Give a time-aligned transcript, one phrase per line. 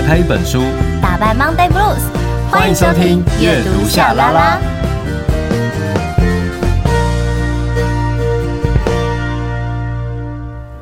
[0.00, 0.62] 打开一本书，
[1.02, 2.00] 打败 Monday Blues。
[2.50, 4.58] 欢迎收听阅读夏拉拉。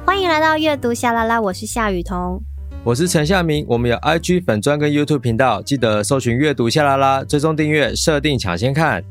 [0.07, 2.41] 欢迎来到阅读夏拉拉，我是夏雨桐，
[2.85, 3.67] 我是陈夏明。
[3.69, 9.03] 我们有 IG 粉专跟 YouTube 频道，记得搜寻阅读夏拉拉，追踪订阅，设定抢先看。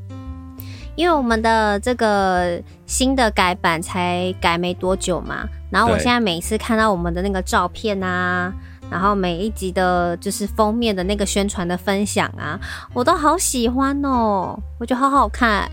[0.96, 8.52] 因为我们的这个新的改版才改没多久嘛，然后我现在每次看到我们的那个照片啊，
[8.90, 12.60] 然后每一集的就是封面的那个宣传的分享啊，
[12.94, 15.70] 我都好喜欢哦，我觉得好好看，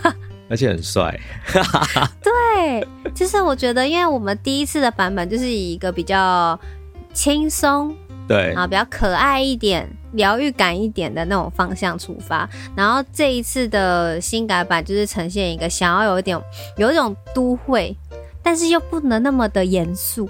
[0.50, 1.18] 而且很帅。
[2.22, 6.58] 对，就是我觉得，因为我们第一次的版本就是以一个比较
[7.12, 7.94] 轻松。
[8.26, 12.46] 对，啊，比较可爱一点、疗愈感一点的那种方向出发。
[12.76, 16.38] 然后这一次的新改版就是呈现一个想要有一点
[16.76, 17.96] 有一种都会，
[18.42, 20.28] 但是又不能那么的严肃，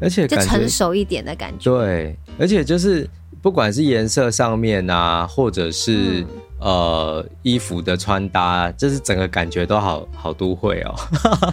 [0.00, 1.70] 而且就成熟一点的感觉。
[1.70, 3.08] 对，而且就是
[3.42, 6.26] 不管是颜色上面啊，或者是、嗯。
[6.58, 10.94] 呃，衣服的穿搭，就是整个感觉都好好都会哦。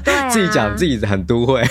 [0.01, 1.61] 对啊、 自己讲自己很都会。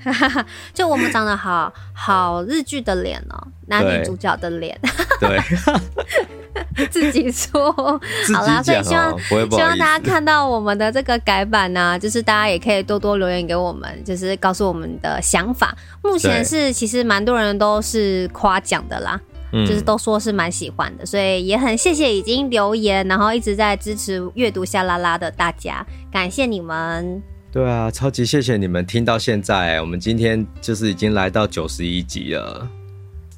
[0.72, 4.80] 就我们长得好好日剧的脸哦，男女主角的脸。
[5.20, 5.38] 对。
[6.90, 7.72] 自己说。
[7.72, 9.18] 好啦，所以希望
[9.50, 15.76] 希望大家看到我们的这个改版呢、啊，就是大家也可以多多留言给我们，就是告诉我们的想法。
[16.02, 19.20] 目前是其实蛮多人都是夸奖的啦。
[19.52, 27.22] 就是都说是蛮喜欢的，所以也很谢谢已经留言，然后一直在支持阅读下拉拉的大家，感谢你们。
[27.52, 32.68] 对啊，超级谢谢你们听到现在，我们今天就是已经来到九十一集了。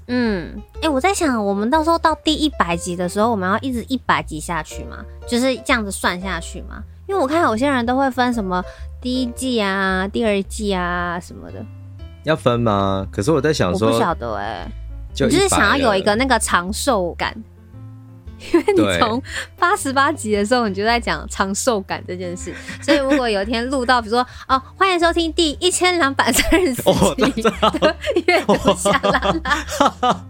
[0.09, 5.05] 嗯，哎、欸，我在想，我们到时候到第一百集的时候，我们要一直一百集下去吗？
[5.27, 6.83] 就是这样子算下去吗？
[7.09, 8.65] 因为我看有些人都会分什么
[9.01, 11.65] 第一季啊、第二季啊什么的，
[12.25, 13.07] 要分吗？
[13.11, 14.73] 可是我在想说，我不晓得哎、欸。
[15.15, 17.35] 就你就是想要有一个那个长寿感，
[18.53, 19.23] 因为你从
[19.59, 22.53] 八十八集的时候你就在讲长寿感这件事，
[22.83, 26.83] 所以如果有一天录到，比如说哦，欢迎收听第一千两百三十四
[27.33, 27.97] 集的
[28.27, 30.27] 阅读下拉拉，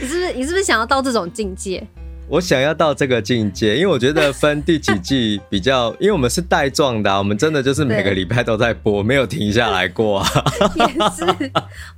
[0.00, 1.84] 你是不是你是不是想要到这种境界？
[2.28, 10.28] 我想要到这个境界，因为我觉得分第几季比较，因为我们是带状的、啊，我们真的就是每个礼拜都在播，没有停下来过、啊。
[10.76, 11.24] 也是，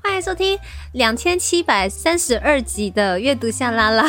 [0.00, 0.56] 欢迎收听
[0.92, 4.04] 两千七百三十二集的阅读下拉拉。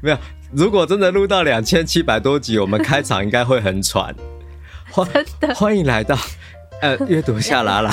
[0.00, 0.18] 没有，
[0.52, 4.14] 如果真的录到两千七百多集，我们开场应该会很喘。
[4.90, 5.06] 欢
[5.54, 6.16] 欢迎来到
[6.80, 7.90] 呃 阅读夏拉拉。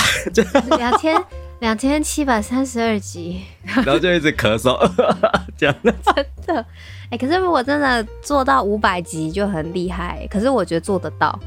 [0.78, 1.23] 两千
[1.59, 4.75] 两千七百三十二集，然后就一直咳嗽，
[5.56, 6.59] 这样的真的。
[7.09, 10.28] 哎、欸，可是如果真的做到五百集就很厉害。
[10.28, 11.39] 可是我觉得做得到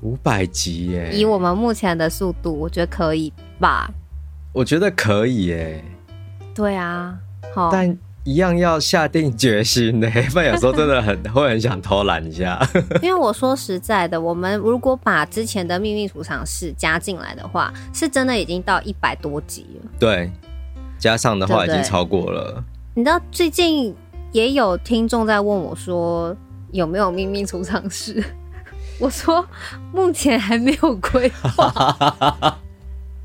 [0.00, 3.90] 五百集耶，以我们目前的速度，我觉得可以吧？
[4.54, 5.84] 我觉得可以耶。
[6.54, 7.14] 对啊，
[7.54, 12.58] 好，但一样要下定决心呢， 不然有时候真的很会很想偷懒一下。
[13.00, 19.90] 因为我说实在的，我们如果把之前的秘密储藏室加进来的话，是真的已经到一百多集了。
[19.98, 20.30] 对，
[20.98, 22.44] 加上的话已经超过了。
[22.44, 22.62] 对对，
[22.94, 23.94] 你知道最近？
[24.32, 26.36] 也有听众在问我说
[26.72, 28.20] 有没有秘密储藏室？
[28.98, 29.46] 我说
[29.92, 32.58] 目前还没有规划，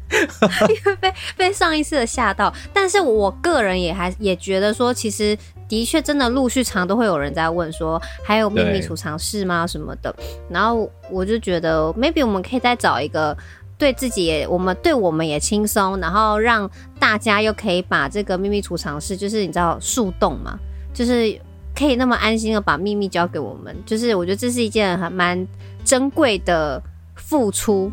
[0.69, 2.53] 因为被被上一次的吓到。
[2.73, 5.37] 但是我个人也还也觉得说，其实
[5.67, 10.13] 的确真的陆续常都会有人在问说还有秘密储藏室吗什么的。
[10.49, 13.37] 然后我就觉得 maybe 我们可以再找一个
[13.77, 20.57] 对自己也我们对我们也轻松，然后让大家又可以把这个秘密储藏室，就是你知道树洞嘛。
[20.91, 21.39] 就是
[21.73, 25.47] 可以那么安心的把秘密交给我们，就是我觉得这是一件还蛮
[25.85, 26.81] 珍贵的
[27.15, 27.89] 付出。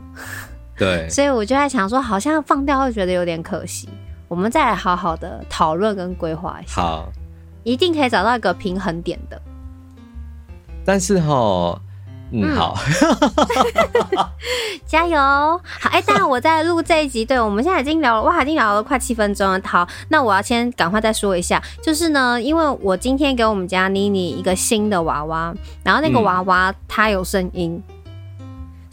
[0.76, 3.88] 对，所以我就在想说，好像放掉会觉得有点可惜，
[4.28, 7.08] 我们再来好好的讨论跟规划一下，好，
[7.64, 9.40] 一定可以找到一个平衡点的。
[10.84, 11.80] 但是哈。
[12.32, 12.76] 嗯，好，
[14.84, 15.16] 加油！
[15.16, 19.60] 好，哎、欸，当然我在录这一集，对，我们现在已经聊了，哇，已经聊了快七分钟了。
[19.64, 25.54] 好，那我要先赶快再说一下，就是呢，因为我今天给我们家妮妮一个新的娃娃，
[25.84, 27.94] 然后那个娃娃它有声音，嗯、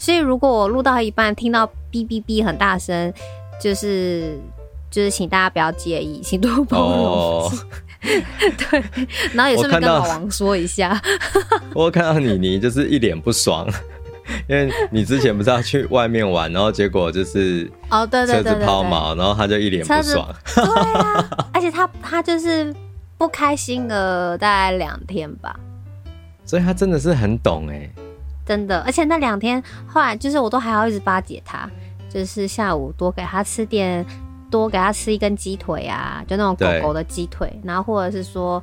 [0.04, 3.10] 所以如果我录到一半听到哔哔哔很大声，
[3.58, 4.38] 就是
[4.90, 7.04] 就是请大家不要介意，请多 包容。
[7.06, 7.52] 哦
[8.04, 8.84] 对，
[9.32, 11.00] 然后也顺便跟老王说一下。
[11.74, 13.66] 我看到 妮妮就是一脸不爽，
[14.46, 20.28] 因为你之前不是要去外面玩，然后结果就是哦，对对对，车子抛锚，然后他就一脸不爽。
[20.54, 22.74] 对啊，而且他他就是
[23.16, 25.58] 不开心了大概两天吧。
[26.44, 27.88] 所以他真的是很懂哎，
[28.44, 31.68] 真的，而且那两天后来就是我都还要一直巴结他，
[32.08, 34.04] 就是下午多给他吃点。
[34.50, 38.62] 多给他吃一根鸡腿啊，就那种狗狗的鸡腿，然后或者是说，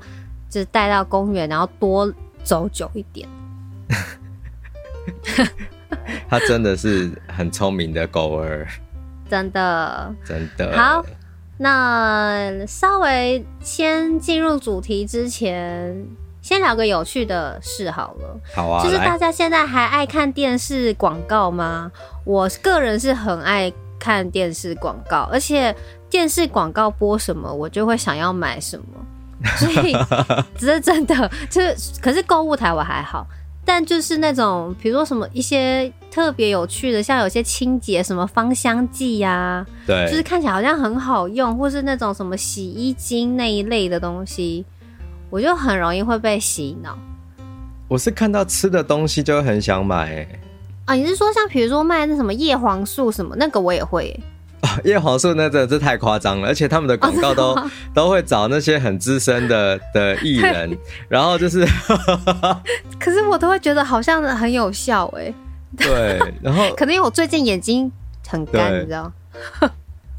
[0.50, 2.10] 就是带到公园，然后多
[2.46, 3.28] 走久一点。
[6.30, 8.66] 他真的是很聪明的狗儿，
[9.30, 10.78] 真的，真的。
[10.78, 11.04] 好，
[11.58, 16.08] 那稍微先进入主题之前，
[16.52, 18.38] 先聊个有趣的事好了。
[18.54, 21.90] 好啊，就是大家现在还爱看电视广告吗？
[22.26, 25.74] 我个人是很爱看电视广告，而且
[26.10, 28.86] 电视广告播什么，我就会想要买什么。
[29.58, 29.96] 所以
[30.58, 33.26] 这是真的，就是可是购物台我还好。
[33.64, 44.66] 但就是那种，比如说什么一些特别有趣的，像有些清洁什么芳香剂呀、啊，对，就是看起来好像很好用，或是那种什么洗衣精那一类的东西，
[45.32, 46.96] 我就很容易会被洗脑。
[47.88, 50.40] 我是看到吃的东西就会很想买、欸，
[50.86, 54.24] 啊，你是说像比如说卖那什么叶黄素什么那个我也会、欸。
[54.86, 60.78] 叶黄素那真的是太夸张了，而且他们的广告都、哦、都会找那些很资深的的艺人，
[61.10, 61.66] 然后就是，
[63.00, 65.36] 可是我都会觉得好像很有效哎、欸。
[65.78, 67.92] 对，然后 可能因为我最近眼睛
[68.28, 69.12] 很干，你知道？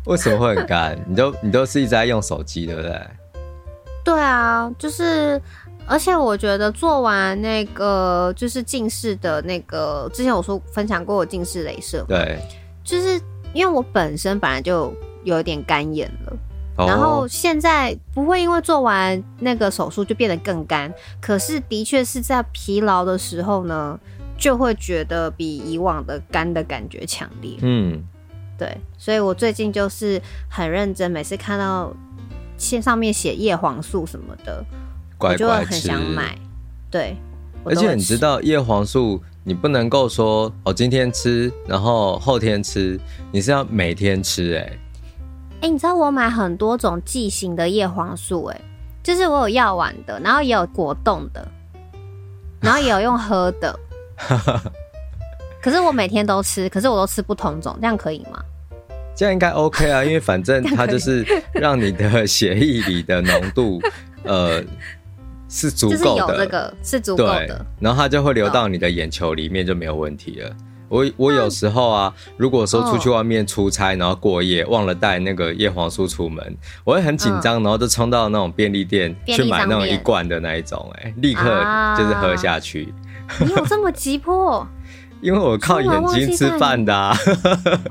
[0.06, 0.98] 为什么会很干？
[1.06, 3.00] 你都你都是一直在用手机，对不对？
[4.04, 5.40] 对啊，就是，
[5.86, 12.38] 而且我觉得做完那个就是近视的那个，之前我说分享过我近视雷射，对，
[12.84, 13.20] 就是。
[13.54, 16.36] 因为我本身本来就有一点干眼了
[16.76, 16.88] ，oh.
[16.88, 20.90] 然后现在不会因为做完那个手术就变得更干，
[21.20, 24.00] 可是的确是在疲劳的时候呢，
[24.38, 27.58] 就会觉得比以往的干的感觉强烈。
[27.60, 28.02] 嗯，
[28.56, 30.18] 对，所以我最近就是
[30.48, 31.92] 很认真，每次看到
[32.62, 34.64] 线上面写叶黄素什么的，
[35.18, 36.38] 乖乖我就会很想买。
[36.90, 37.16] 对，
[37.64, 39.20] 而且你知道叶黄素。
[39.44, 42.96] 你不能够说哦，今天吃，然后后天吃，
[43.32, 44.66] 你是要每天吃哎、欸。
[44.66, 48.64] 哎、欸，你知道我买很多种剂型的叶黄素哎、欸，
[49.02, 51.44] 就是我有药丸的，然后也有果冻的，
[52.60, 53.76] 然后也有用喝的。
[55.60, 58.40] 可是我每天都吃，可是我都吃不同种，这样可以吗？
[59.14, 61.24] 这样应该 OK 啊， 因为反正它就是
[61.54, 63.80] 让你的血液里的浓度，
[64.24, 64.62] 呃。
[65.54, 70.50] 是足够的，这个是足够的，然后它就会流到你的眼球里面，就没有问题了。
[70.88, 81.44] 我我有时候啊，如果说出去外面出差，然后过夜忘了带那个叶黄素出门，我会很紧张，然后就冲到那种便利店去买那种一罐的那一种，哎，立刻
[81.98, 82.90] 就是喝下去。
[83.38, 84.66] 你有这么急迫？
[85.22, 87.16] 因为我靠眼睛吃饭的啊！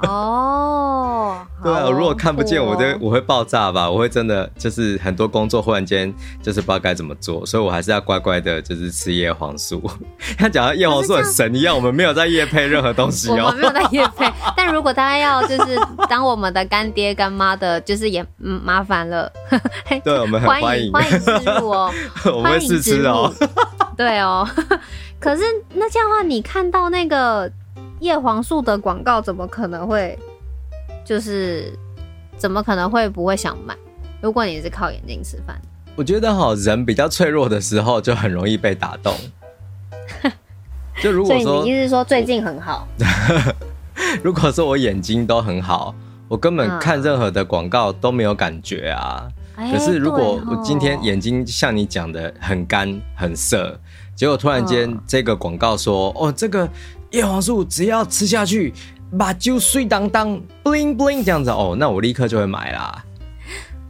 [0.03, 3.89] 哦，对啊，如果看不见，我就我会爆炸吧？
[3.89, 6.13] 我会真的就是很多工作忽然间
[6.43, 9.81] 就是不知道该怎么做，所以我还是要乖乖的，就是吃叶黄素。
[10.37, 14.29] 他讲到叶黄素很神一样，我们没有在叶配任何东西哦， 我们没有在叶配。
[14.57, 15.79] 但如果大家要就是
[16.09, 19.31] 当我们的干爹干妈的，就是也麻烦了。
[20.03, 21.89] 对，我们很欢迎欢迎植入哦，
[22.25, 23.33] 我们会试吃哦。
[23.95, 24.45] 对哦。
[25.21, 25.43] 可是
[25.75, 27.49] 那这样的话，你看到那个
[27.99, 30.17] 叶黄素的广告，怎么可能会
[31.05, 31.71] 就是
[32.35, 33.77] 怎么可能会不会想买？
[34.19, 35.61] 如果你是靠眼睛吃饭，
[35.95, 39.13] 我觉得哈，人比较脆弱的时候就很容易被打动。
[41.01, 42.87] 就如果说，所以你意思是说最近很好？
[44.23, 45.93] 如果说我眼睛都很好，
[46.27, 49.27] 我根本看任何的广告都没有感觉啊。
[49.27, 49.31] 嗯、
[49.69, 53.77] 可是如果我今天眼睛像你讲的很干很涩。
[54.13, 56.69] 结果突然间，这个广告说：“哦，这个
[57.09, 58.71] 叶黄素只要吃下去，
[59.17, 63.03] 把酒碎当当，bling bling 这样子哦，那我立刻就会买啦。”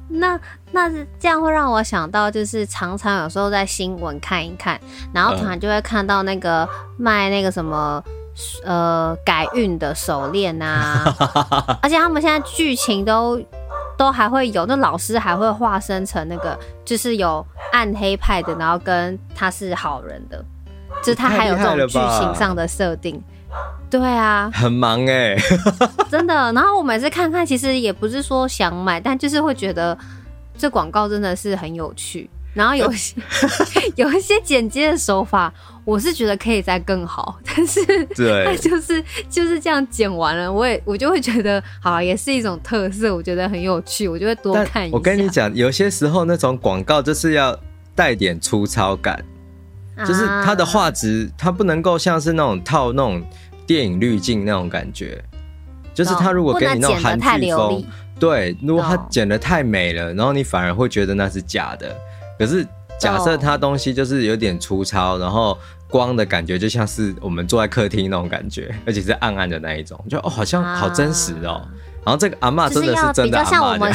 [0.08, 0.40] 那
[0.72, 4.80] 那是这样会让我想到，就是常常有时候在新闻看一看，
[5.13, 8.01] 然后突然就会看到那个卖那个什么
[8.63, 11.13] 呃改运的手链啊，
[11.82, 13.42] 而且他们现在剧情都。
[14.01, 20.43] 都还会有，那老师还会化身成那个，就是有暗黑派的，然后跟他是好人的，
[21.03, 23.22] 就是他还有这种剧情上的设定。
[23.91, 25.41] 对啊，很忙哎、欸，
[26.10, 26.34] 真的。
[26.53, 29.96] 然后我每次看看，其实也不是说想买，但就是会觉得
[30.58, 32.27] 这广告真的是很有趣。
[32.53, 33.15] 然后有些
[33.96, 35.53] 有一些剪接的手法，
[35.86, 44.96] 我是觉得可以再更好， 但是对， 就是就是这样剪完了，我也我就会觉得好，也是一种特色，我觉得很有趣，我就会多看一下。
[44.96, 47.58] 我跟你讲，有些时候那种广告就是要
[47.96, 49.24] 带点粗糙感，
[49.96, 53.24] 啊、就是它的画质，它不能够像是那种套那种
[53.65, 55.24] 电影滤镜那种感觉，
[55.93, 57.81] 就是它如果给你那种韩剧风，
[58.20, 61.96] 对，如果它剪的太美了，然后你反而会觉得那是假的。
[62.41, 62.67] 可是
[63.00, 65.55] 假设它东西就是有点粗糙，然后
[65.88, 71.62] 光的感觉就像是我们坐在客厅那种感觉，而且是暗暗的那一种，就哦好像好真实哦，
[72.03, 73.93] 然后这个阿嬷真的是真的阿嬷，就是要比较像我们，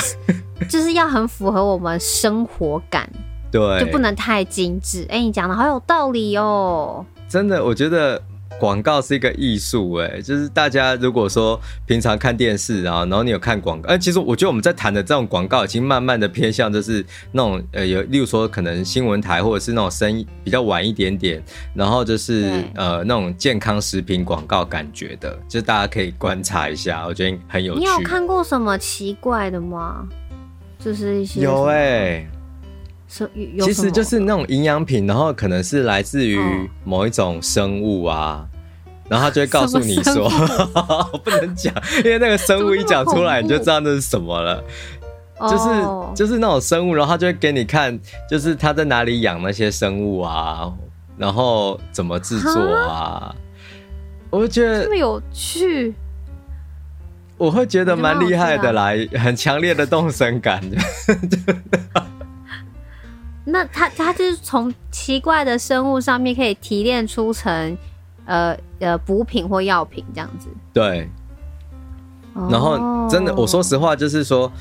[0.71, 3.11] 就是要很符合我们生活感，
[3.51, 5.03] 对，就不能太精致。
[5.09, 8.23] 哎、欸，你讲的好有道理哦，真的，我觉得。
[8.59, 21.43] 广告是一个艺术，哎，就是大家如果说平常看电视啊，然后你有看广告，哎，其实我觉得我们在谈的这种广告已经慢慢的偏向就是那种呃，有例如说可能新闻台或者是那种声音比较晚一点点，
[21.75, 27.81] 然后就是呃那种健康食品广告感觉的，就大家可以观察一下，我觉得很有趣。
[27.81, 30.07] 你有看过什么奇怪的吗？
[30.79, 32.29] 就是一些有哎、欸。
[33.09, 36.39] 其实就是那种营养品，然后可能是来自于
[36.85, 38.59] 某一种生物啊，哦、
[39.09, 40.25] 然后他就会告诉你 说，
[41.13, 41.73] 我不能讲，
[42.05, 44.63] 因为那个生物一讲出来，你就知道那是什么了。
[45.39, 45.67] 就是
[46.15, 50.73] 就是那种生物，然后他就会给你看，就是他在哪里养那些生物啊，
[51.19, 53.37] 然后怎么制作啊。
[54.31, 55.95] 我会觉得这么有趣，
[57.37, 60.59] 我会觉得蛮厉害的啦，很强烈的动身感。
[63.47, 67.79] 那它它就是从奇怪的生物上面可以提炼出成，
[68.27, 70.49] 呃呃补品或药品这样子。
[70.73, 71.09] 对。
[72.51, 74.53] 然后真的，我说实话，就是说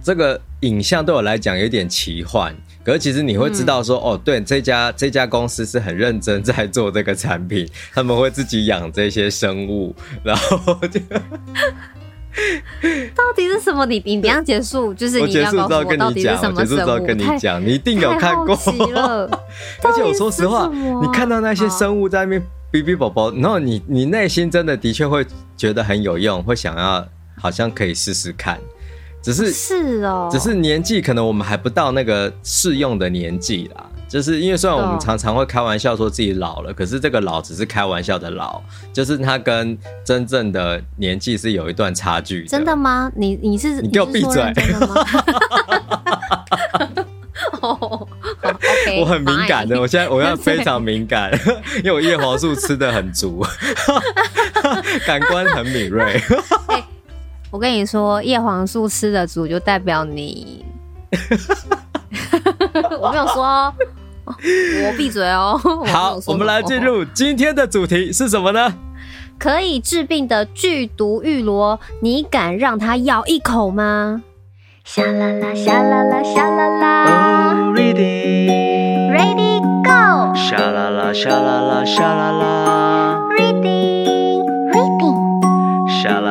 [0.00, 11.00] 这个影像对我来讲有点奇幻，可是其实你会知道说，哦，对，这家这家公司是很认真在做这个产品，他们会自己养这些生物，然后就。
[13.14, 13.86] 到底是什么？
[13.86, 16.56] 你你这样结束，就是你要告诉我到底是什么生物？
[16.56, 18.54] 我结束之后跟你讲，你一定有看过。
[19.82, 20.70] 而且我说实话，
[21.02, 25.24] 你看到那些生物在那边哔哔宝宝，然后你你内心真的的确会
[25.56, 27.06] 觉得很有用，会想要
[27.40, 28.58] 好像可以试试看。
[29.26, 33.84] 只是是哦，只是年纪可能我们还不到那个适用的年纪啦。
[34.06, 42.46] 就是因为虽然我们常常会开玩笑说自己老了，可是这个老只是开玩笑的老，就是他跟真正的年纪是有一段差距的。
[42.46, 43.10] 真的吗？
[43.16, 44.44] 你你是你给我闭嘴！
[49.00, 51.36] 我很敏感的，我现在我要 非常敏感，
[51.82, 53.44] 因为我叶黄素吃的很足，
[55.04, 56.22] 感官很敏锐。
[56.68, 56.84] 欸，
[57.56, 60.62] 我跟你说，叶黄素吃的足就代表你。
[63.00, 63.72] 我没有说，
[64.26, 65.58] 我闭嘴哦。
[65.86, 68.74] 好，我们来进入今天的主题是什么呢？
[69.38, 74.22] 可以治病的剧毒玉螺，你敢让它咬一口吗？
[74.84, 77.54] 沙啦啦，沙啦啦，沙啦啦。
[77.54, 80.34] Oh, ready, ready, go。
[80.34, 82.85] 沙啦啦，沙啦啦，沙啦啦。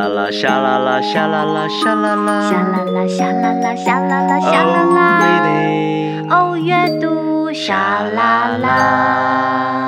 [0.07, 2.49] 啦啦，沙啦啦，沙啦啦，沙啦啦。
[2.49, 5.01] 沙啦啦，沙啦啦，沙啦啦，沙啦啦。
[6.29, 9.87] 哦，阅读沙啦啦！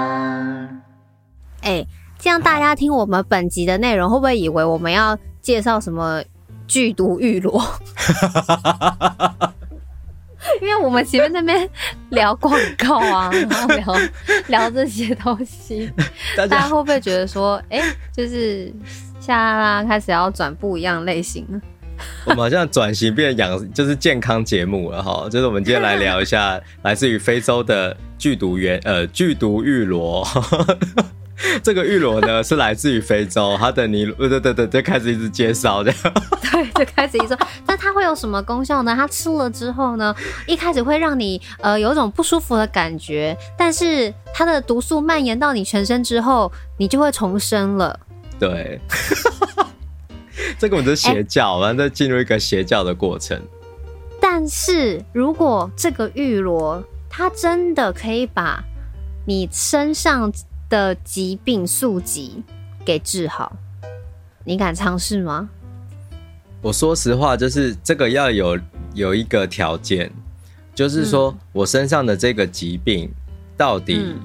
[1.61, 1.85] 哎，
[2.17, 6.21] 这样大家听我们本集的内容，会不会以为我们要介绍什么
[6.67, 7.61] 剧毒玉螺？
[10.61, 11.69] 因为我们前面那边
[12.09, 13.99] 聊广告啊， 然后聊
[14.47, 15.91] 聊这些东西，
[16.37, 17.81] 大家会不会觉得说，哎，
[18.15, 18.71] 就是
[19.27, 21.59] 沙啦啦开始要转不一样类型了？
[22.25, 25.27] 我们好像转型变养， 就是健康节目了哈。
[25.29, 30.25] 就是我们今天来聊一下 来自于非洲的剧毒原呃剧毒玉螺。
[31.61, 35.99] 这个玉螺呢是来自于非洲，它的你对对对对，就开始一直介绍这样。
[36.51, 38.95] 对，就开始一直说，那它会有什么功效呢？
[38.95, 40.15] 它吃了之后呢，
[40.47, 47.99] 一开始会让你呃有一种不舒服的感觉，但是它的毒素蔓延到你全身之后，你就会重生了。
[48.39, 48.79] 对。
[50.59, 53.39] 这个我们是邪教，然后再进入一个邪教的过程。
[54.19, 58.63] 但是如果这个玉螺它真的可以把
[59.25, 60.31] 你身上
[60.69, 62.43] 的疾病宿疾
[62.85, 63.55] 给治好，
[64.43, 65.49] 你敢尝试吗？
[66.61, 68.59] 我说实话，就是这个要有
[68.93, 70.11] 有一个条件，
[70.73, 73.11] 就是说我身上的这个疾病
[73.55, 74.15] 到底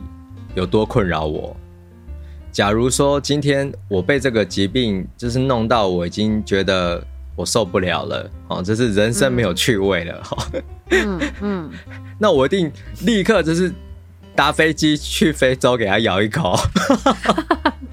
[0.54, 1.54] 有多困扰我。
[2.52, 7.02] 假如说今天我被这个疾病就是弄到我已经觉得
[7.34, 10.46] 我受不了了，哦，就是人生没有趣味了，哈，
[10.90, 11.70] 嗯嗯，
[12.20, 13.72] 那我一定立刻就是
[14.36, 16.54] 搭飞机去非洲给他咬一口。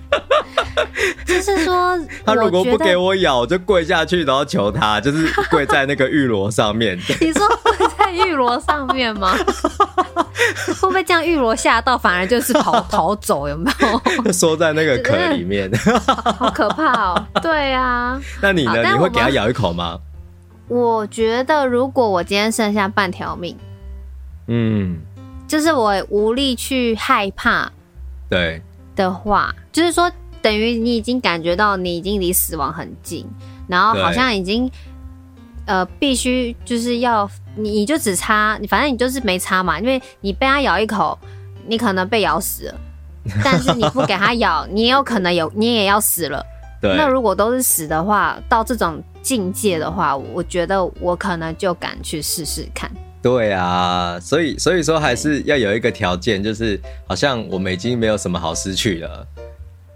[1.25, 6.97] 就是说， 他如果不给我咬，我就跪下去，然后求他，就是 跪在那个玉螺上面。
[7.21, 9.33] 你说跪在玉螺上面吗？
[10.67, 13.47] 会不会这样玉螺吓到，反而就是跑逃走？
[13.47, 13.71] 有没
[14.25, 14.31] 有？
[14.31, 15.71] 缩在那个壳里面，
[16.05, 17.25] 好，好可怕哦！
[17.41, 18.81] 对啊，那你呢？
[18.83, 19.99] 你会给他咬一口吗？
[20.67, 23.55] 我觉得，如果我今天剩下半条命，
[24.47, 24.97] 嗯，
[25.47, 27.69] 就是我无力去害怕，
[28.29, 28.61] 对
[28.95, 30.11] 的话，就是说。
[30.41, 33.25] 等于你已经感觉到你已经离死亡很近，
[33.67, 34.69] 然后好像已经
[35.65, 41.17] 呃必须就是要你你就只差，反正你就是没差嘛，因为你被它咬一口，
[41.67, 42.79] 你可能被咬死了，
[43.43, 46.45] 但是你不给它咬，你也有可能有你也要死了。
[46.81, 46.95] 对。
[46.95, 52.89] 那如果都是死的话，到这种境界的话，我觉得我可能就敢去试试看。
[53.21, 59.27] 对啊，所以所以说还是要有一个条件，就是好像我们已经没有什么好失去了，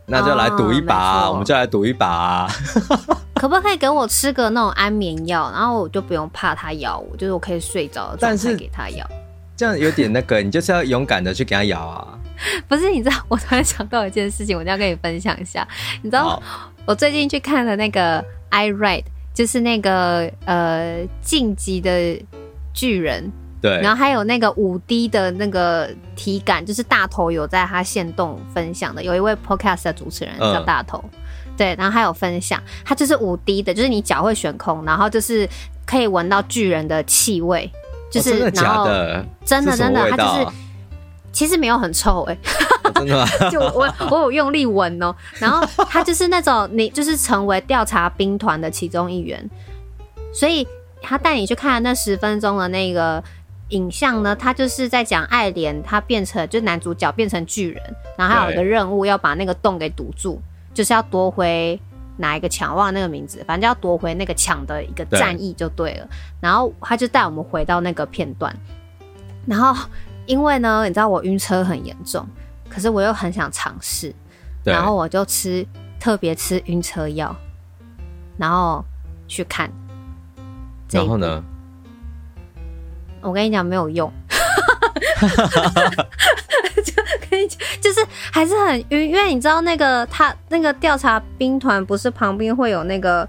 [0.06, 2.48] 那就来赌一把啊，哦，我们就来赌一把啊。
[3.36, 9.10] 可不可以给我吃个那种安眠药，然后我就不用怕它咬我，就是我可以睡着的状态给它咬。
[9.56, 12.08] 这样有点那个，你就是要勇敢的去给它咬啊。
[12.68, 15.68] 不是，你知道，我突然想到一件事情，我一定要跟你分享一下。
[16.02, 16.42] 你知道，
[16.86, 19.02] 我最近去看了那个《I Ride》，
[19.34, 22.22] 就是那个呃晋级的。
[22.76, 23.32] 巨人，
[23.64, 31.20] 对，然后还有那个五 D 的那个体感，就是大头有在他线动分享的，有一位 Podcast 的主持人叫大头，嗯、
[31.56, 35.48] 对，然后还有分享，他就是五 D 的，就是你脚会悬空，然后就是
[35.86, 37.72] 可以闻到巨人的气味，
[38.12, 39.26] 就是、哦、真的假的？
[39.46, 40.48] 真的真的，他就是
[41.32, 43.26] 其实没有很臭哎、欸，真的吗？
[43.50, 49.50] 就我我有用力闻哦，然后他就是那种你就是成为调查兵团的其中一员，
[50.34, 50.68] 所以。
[51.06, 53.22] 他带你去看那十分钟的那个
[53.74, 60.40] 影像呢，他就是在讲爱莲他变成就男主角变成巨人，然后还有一个任务要把那个洞给堵住，
[60.74, 61.80] 就是要夺回
[62.18, 66.08] 哪一个墙，忘了那个名字，反正要夺回那个墙的一个战役就对了。
[66.40, 68.56] 然后他就带我们回到那个片段，
[69.48, 69.76] 然后
[70.28, 72.24] 因为呢，你知道我晕车很严重，
[72.70, 74.14] 可是我又很想尝试，
[74.64, 75.66] 然后我就吃
[76.00, 77.36] 特别吃晕车药，
[78.38, 78.86] 然后
[79.28, 79.72] 去看。
[80.92, 81.44] 然后呢？
[83.24, 84.12] 我跟你讲没有用，
[86.84, 86.94] 就
[87.30, 93.28] 跟你讲，就是还是很晕，因为你知道那个他那个调查兵团不是旁边会有那个。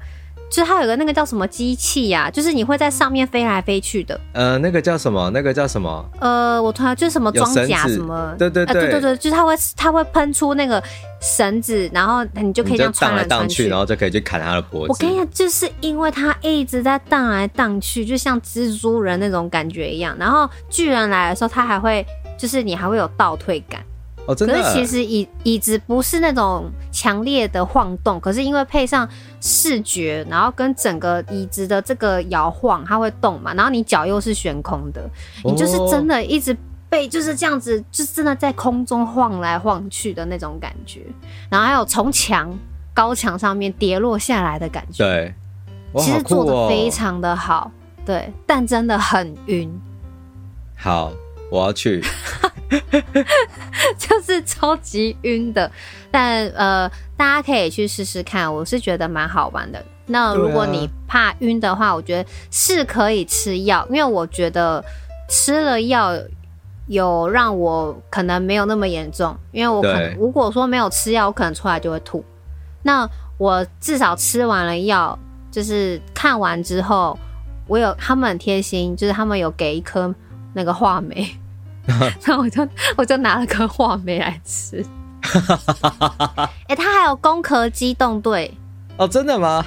[0.55, 4.21] 就是它有个那个叫什么机器呀、啊，就是你会在上面飞来飞去的。
[4.35, 5.29] 呃，那个叫什么？
[5.35, 6.09] 那个叫什么？
[6.21, 8.33] 呃，我突然就是什么装甲什么？
[8.39, 10.81] 对对对、呃、对对对，就是它会它会喷出那个
[11.21, 14.93] 绳子，然后你就可以这样荡来荡去，然后就可以去砍它的脖子。
[14.93, 20.17] 我跟你讲，就是因为它一直在荡来荡去，就像蜘蛛人那种感觉一样。
[20.17, 22.07] 然后巨人来的时候，它还会
[22.39, 23.83] 就是你还会有倒退感。
[24.27, 24.55] 哦，真的。
[24.55, 29.09] 可是其实椅椅子不是那种强烈的晃动，可是因为配上
[29.41, 35.09] 视觉，然后跟整个椅子的这个摇晃，它会动嘛，然后你脚又是悬空的，
[35.45, 36.57] 你就是真的一直
[36.89, 41.01] 被就是这样子，就是真的在空中晃来晃去的那种感觉，
[41.51, 42.57] 然后还有从墙
[42.95, 45.35] 高墙上面跌落下来的感觉，对，
[46.03, 47.71] 其实做的非常的好，
[48.07, 49.71] 对，但真的很晕。
[50.77, 51.13] 好，
[51.55, 52.03] 我要去。
[53.97, 55.71] 就是超级晕的，
[56.11, 59.85] 但呃，大家可以去试试看，我是觉得蛮好玩的。
[60.07, 64.85] 那如果你怕晕的话，我觉得是可以吃药，因为我觉得
[65.29, 66.13] 吃了药
[66.89, 72.25] 有让我可能没有那么严重，因为我可能如果说没有吃药，我可能出来就会吐。
[72.83, 75.17] 那我至少吃完了药，
[75.51, 77.17] 就是看完之后，
[77.69, 80.13] 我有他们很贴心，就是他们有给一颗
[80.53, 81.39] 那个话梅。
[82.27, 84.85] 那我就我就拿了颗话梅来吃。
[86.35, 88.53] 哎、欸，他还有攻壳机动队
[88.97, 89.65] 哦，真的吗？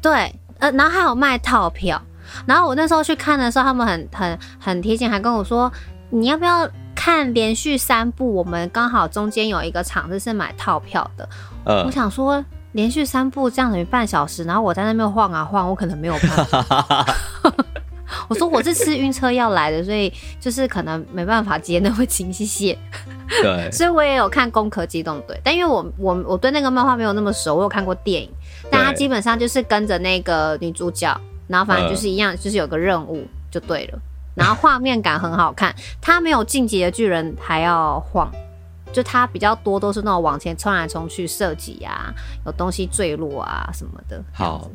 [0.00, 2.00] 对，呃，然后还有卖套票。
[2.46, 5.70] 然后我那时候去看的时候，他们很很很贴心，还跟我说，
[6.10, 8.34] 你要不要看连续三部？
[8.34, 11.28] 我们刚好中间有一个场子是买套票的。
[11.64, 17.06] 呃，我想说连续三部这样等于半小时，然后我在那边晃啊晃，我可能没有办法。
[18.28, 22.76] 我说我是吃晕车药来的，所以就是可能没办法接那么紧，谢谢。
[23.42, 28.30] 对，所以我也有看《攻壳机动队》，但因为我我我对那个漫画没有那么熟，我有看过电影，
[28.70, 31.14] 但它基本上就是跟着那个女主角，
[31.46, 33.98] 然后反正就是一样，就是有个任务就对了。
[34.34, 38.30] 然后画面感很好看，它没有进击的巨人还要晃，
[38.92, 42.14] 就它比较多都是那种往前冲来冲去射击啊，
[42.46, 44.22] 有东西坠落啊什么的。
[44.32, 44.70] 好。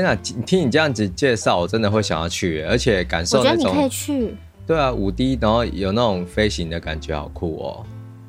[0.00, 3.52] 天啊，听你这样子介绍，我真的会想要去，而且感受那种。
[3.52, 4.36] 我觉得你可以去。
[4.66, 7.86] 对啊，五 D，然后有那种飞行的感觉，好酷哦。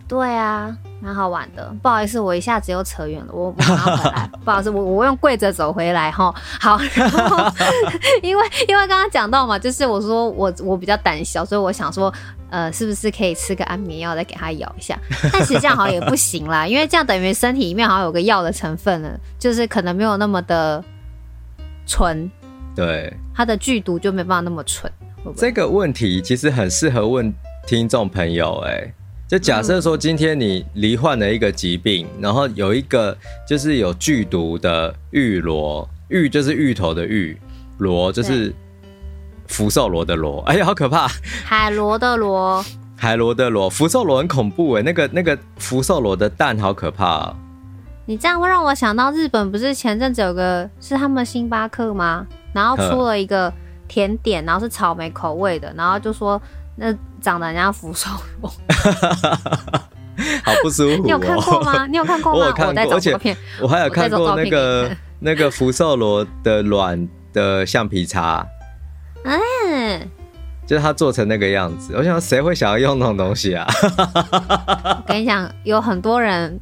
[0.08, 1.73] 对啊，蛮好玩的。
[1.82, 4.30] 不好意思，我一下子又扯远了，我马上回来。
[4.45, 6.32] 不好意思，我我用跪着走回来哈。
[6.60, 7.51] 好，然后
[8.21, 12.13] 因为因为刚刚讲到嘛，就是我说我我比较胆小，所以我想说，
[12.51, 14.95] 呃，是不是可以吃个安眠药再给它咬一下？
[15.34, 20.84] 但其实这样好像也不行啦，因为这样等于身体里面好像有个药的成分了，就是可能没有那么的。
[21.86, 22.30] 纯，
[22.76, 24.91] 对，它的剧毒就没办法那么纯。
[25.36, 27.34] 这个问题其实很适合问
[27.65, 28.93] 听众朋友，哎，
[29.28, 33.17] 就假设说今天你罹患了一个疾病，嗯、然后有一个
[33.48, 37.36] 就是有剧毒的玉螺芋就是芋头的芋，
[37.80, 38.54] 螺就是
[39.48, 40.41] 福寿螺的螺。
[40.43, 41.08] 哎呀，好可怕！
[41.43, 42.63] 海螺的螺，
[42.95, 47.36] 海螺的螺，福寿螺很恐怖哎，那个那个福寿螺的蛋好可怕啊！
[48.08, 52.26] 你这样会让我想到日本，不是前阵子有个是他们星巴克吗？
[52.54, 53.52] 然后出了一个
[53.88, 56.39] 甜点，然后是草莓口味的，然后就说
[56.76, 58.10] 那长得很像福寿
[58.41, 58.52] 螺。
[60.46, 61.04] 好不舒服、喔！
[61.04, 61.86] 你有看过吗？
[61.88, 62.39] 你有看过吗？
[62.39, 64.89] 我有看过，而且我还有看过那个
[65.20, 68.46] 那个福寿螺的卵的橡皮擦。
[69.26, 70.10] 嗯，
[70.65, 71.94] 就是它做成那个样子。
[71.98, 73.68] 我想谁会想要用那种东西啊？
[74.86, 76.58] 我跟你讲，有很多人。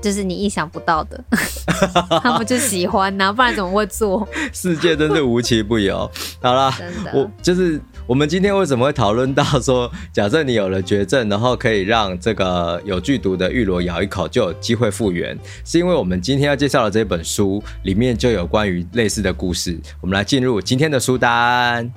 [0.00, 1.24] 就是你意想不到的，
[2.22, 4.26] 他们就喜欢呐、啊，不然怎么会做？
[4.52, 6.10] 世界真是无奇不有。
[6.40, 6.72] 好啦，
[7.12, 19.78] 我就是我们今天为什么会讨论到说， 假设你有了绝症，然后可以让这个有剧毒的玉螺咬一口就有机会复原，是因为我们今天要介绍的这本书里面就有关于类似的故事。
[20.00, 21.90] 我们来进入今天的书单。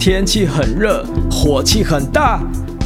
[0.00, 2.40] 天气很热，火气很大。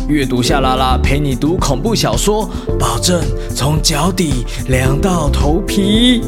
[0.09, 3.23] 阅读夏拉拉陪你读恐怖小说，保证
[3.55, 6.21] 从脚底凉到头皮。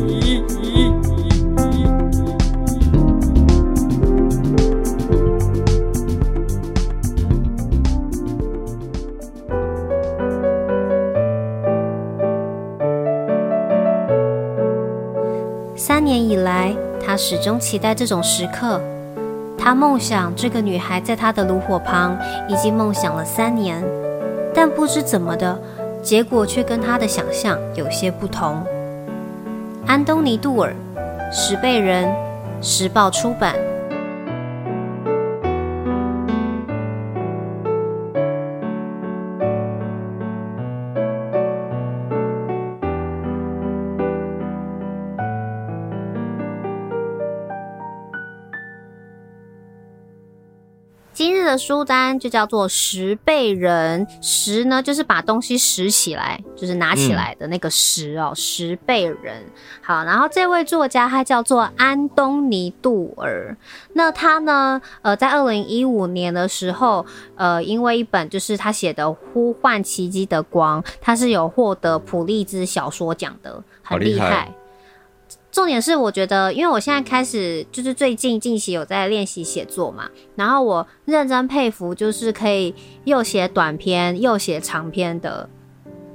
[15.76, 18.80] 三年以来，他始终期待这种时刻。
[19.64, 22.14] 他梦想这个女孩在他的炉火旁，
[22.50, 23.82] 已经梦想了三年，
[24.54, 25.58] 但不知怎么的，
[26.02, 28.62] 结果却跟他的想象有些不同。
[29.86, 30.74] 安东尼·杜尔，
[31.32, 32.14] 十倍人，
[32.60, 33.54] 时报出版。
[51.56, 59.42] 书单就叫做十倍人，十呢就是把东西拾起来，就是拿起来的那个十哦，十倍人。
[59.82, 63.56] 好，然后这位作家他叫做安东尼杜尔，
[63.92, 67.04] 那他呢，呃，在二零一五年的时候，
[67.36, 74.52] 呃，因为一本就是他写的《呼唤奇迹的光》，他是有获得普利兹小说奖的，很厉害。
[75.54, 85.48] 重点是，我觉得，因为我现在开始就是最近近期有在练习写作嘛，然后我认真佩服，就是可以又写短篇又写长篇的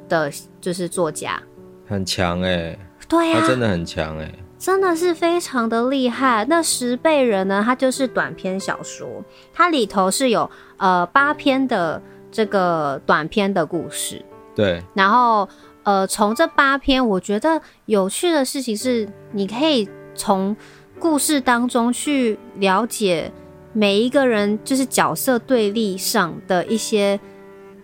[0.09, 1.41] 的，就是作家，
[1.87, 6.43] 很强哎、欸，对呀、啊，他真的很强哎、欸，真的是非常的厉害。
[6.49, 9.07] 那十倍人呢，他就是短篇小说，
[9.53, 14.21] 它里头是有呃八篇的这个短篇的故事，
[14.53, 15.47] 对，然后。
[15.89, 20.55] 呃，从这八篇，我觉得有趣的事情是，你可以从
[20.99, 23.31] 故事当中去了解
[23.73, 27.19] 每一个人，就是角色对立上的一些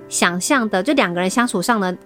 [0.08, 1.98] 想象的，就两个人相处上的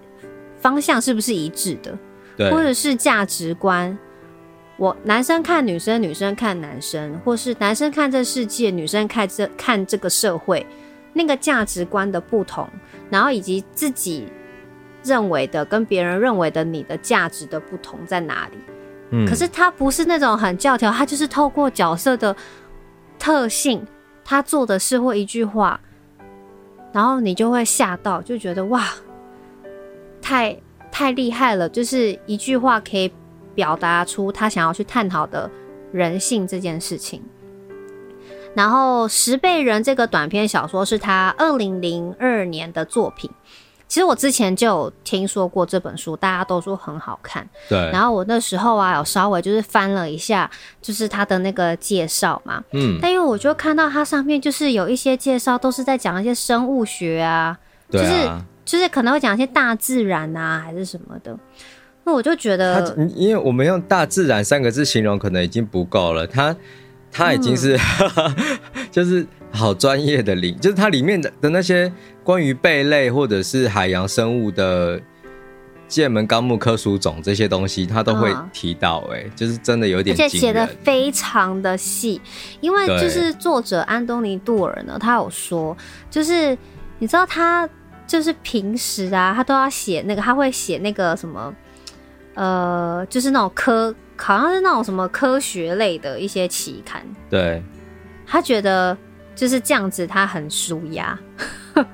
[0.61, 1.97] 方向是不是一致的，
[2.37, 3.97] 对，或者是价值观。
[4.77, 10.65] 我男生看女生，女生看男生，或是男生看这世界，女生看这看这个社会，
[11.11, 12.65] 那个价值观的不同，
[13.09, 14.29] 然后以及自己。
[15.03, 18.57] 认为的跟别人认为的你的价值的不同在哪里？
[19.11, 22.35] 嗯，可是他不是那种很教条，他就是透过角色的
[23.17, 23.85] 特性，
[24.23, 25.79] 他做的事或一句话，
[26.91, 28.87] 然后你就会吓到，就觉得哇，
[30.21, 30.55] 太
[30.91, 31.67] 太厉害了！
[31.67, 33.11] 就是一句话可以
[33.55, 35.49] 表达出他想要去探讨的
[35.91, 37.23] 人性这件事情。
[38.55, 43.29] 然后《十倍人》这个短篇小说是他二零零二年的作品。
[43.89, 47.45] 其实我之前就有听说过这本书，大家都说很好看。
[47.67, 47.77] 对。
[47.91, 50.49] 然后我那时候啊，有稍微就是翻了一下，
[50.79, 52.63] 就是他的那个介绍嘛。
[52.71, 52.99] 嗯。
[53.01, 57.57] 但因为我就看到它上面就是有一些介绍，都是在讲一些生物学啊，
[57.89, 58.05] 就是
[58.63, 61.35] 就是可能会讲一些大自然啊，还是什么的。
[62.03, 66.27] 那我就觉得，因为我们用“大自然”三个字形容，可能已经不够了。
[66.27, 66.55] 它
[67.11, 67.75] 它已经是，
[68.15, 68.35] 嗯、
[68.91, 69.25] 就是。
[69.51, 71.91] 好专业的领，就是它里面的的那些
[72.23, 75.01] 关于贝类或者是海洋生物的
[75.87, 79.17] 剑门纲目科属种这些东西，它都会提到、欸。
[79.17, 82.21] 哎、嗯，就是真的有点，而且写的非常的细。
[82.61, 85.75] 因为就是作者安东尼杜尔呢，他有说，
[86.11, 86.55] 就是
[86.99, 87.67] 你知道他
[88.05, 91.53] 就是平时啊，他都要写那个，他会写那个什么，
[92.35, 97.03] 呃，就是那种科，好像是那种什么科学类的一些期刊。
[97.31, 97.63] 对，
[98.27, 98.95] 他觉得。
[99.39, 101.17] 就是这样子，他很舒压，
[101.73, 101.85] 哎、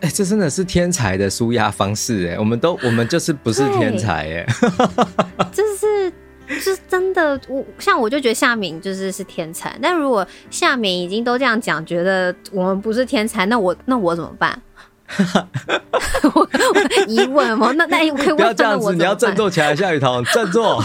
[0.00, 4.46] 欸，这真的是天才的舒压方式哎，我们都我们就是不是天才哎，
[5.54, 6.12] 这是
[6.48, 14.60] 就是真的，我像我就觉得夏敏就是是天才，但如果夏敏已经都这样讲，觉得我们不是天才，那我那我怎么办？
[16.34, 17.72] 我我疑问吗？
[17.76, 20.76] 那那 可以问不要这样子，你要振作起来，夏雨桐振作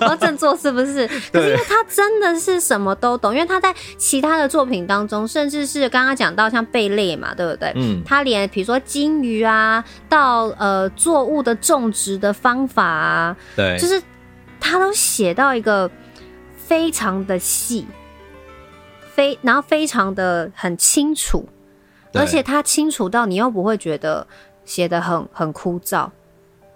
[0.00, 1.06] 我要振作是不是？
[1.32, 7.72] 可是因为他真的是什么都懂，因为他在其他的作品当中，甚至是刚刚讲到像贝类嘛，对不对？
[7.76, 14.00] 嗯，他连比如说金鱼啊，到呃作物的种植的方法啊，对，就是
[14.60, 15.90] 他都写到一个
[16.56, 17.86] 非常的细，
[19.14, 21.48] 非然后非常的很清楚。
[22.14, 24.26] 而且他清楚到你又不会觉得
[24.64, 26.08] 写的很很枯燥，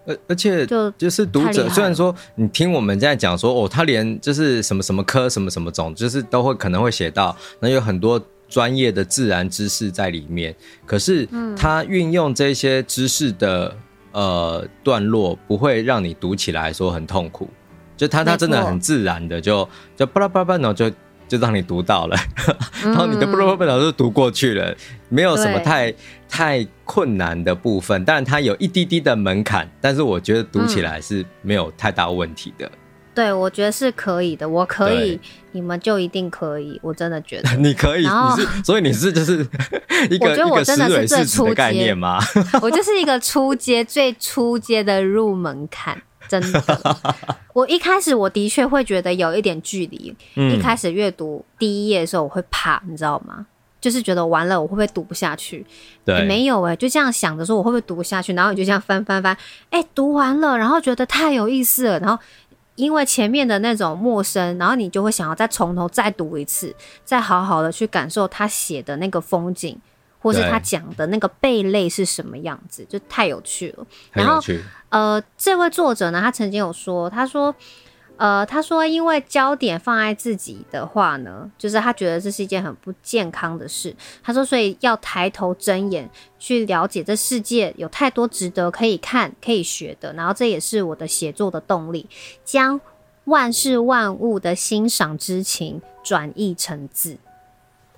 [0.07, 10.55] 而而且就就是读者虽然说你听我们在讲说哦，他连就是什么什么科什么什么种，就是都会可能会写到，那有很多专业的自然知识在里面。
[10.85, 13.77] 可是他运用这些知识的
[14.13, 17.49] 呃段落，不会让你读起来说很痛苦，
[17.97, 20.91] 就他他真的很自然的就就巴拉巴拉巴拉，然后就。
[21.29, 22.17] 就让你读到了，
[22.83, 24.75] 然后你的不不不就读过去了，
[25.09, 25.93] 没有什么太
[26.29, 32.71] 太困难的部分，但它有一滴滴的门槛，但是我觉得读起来是没有太大问题的。
[33.15, 35.19] 对，我觉得是可以的，我可以，
[35.53, 39.39] 你们就一定可以，我真的觉得 你可以，你是，所以你是就是
[40.11, 42.19] 一个，我觉得我真的是最初阶的概念吗？
[42.61, 46.03] 我就是一个初阶最初阶的入门槛。
[46.29, 46.97] 真的，
[47.53, 50.15] 我一开始我的确会觉得有一点距离。
[50.35, 53.47] 嗯、一开始阅读第一页的时候，我会怕，你知道吗？
[53.81, 55.65] 就是觉得完了，我会不会读不下去？
[56.05, 59.37] 对，没有哎、欸，就这样想着说我会不会读不下去，然后你就这样翻翻翻，
[59.71, 62.21] 哎、欸，读完了，然后觉得太有意思了，然后
[62.75, 69.79] 因为前面的那种陌生，然后你就会想要再从头再读一次，再好好的去感受他写的那个风景。
[70.27, 73.87] 或是他讲的那个贝类是什么样子，就太有趣了。
[74.11, 74.43] 然后，
[74.89, 77.55] 呃，这位作者呢，他曾经有说，他说，
[78.17, 83.95] 呃，他说，因为焦点放在自己的话呢，就是他觉得这是一件很不健康的事。
[84.21, 86.11] 他说，所以要抬头睁眼
[86.41, 90.13] 去了解这世界，有太多值得可以看、可以学的。
[90.15, 92.09] 然后，这也是我的写作的动力，
[92.45, 92.81] 将
[93.27, 97.17] 万事万物的欣赏之情转译成字。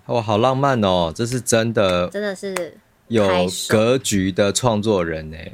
[0.08, 1.12] 哇，好浪漫哦！
[1.14, 2.74] 这是真的，真的是
[3.08, 3.28] 有
[3.68, 5.52] 格局的创作人哎，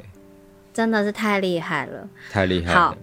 [0.73, 2.79] 真的是太厉害了，太厉害了。
[2.79, 2.97] 好，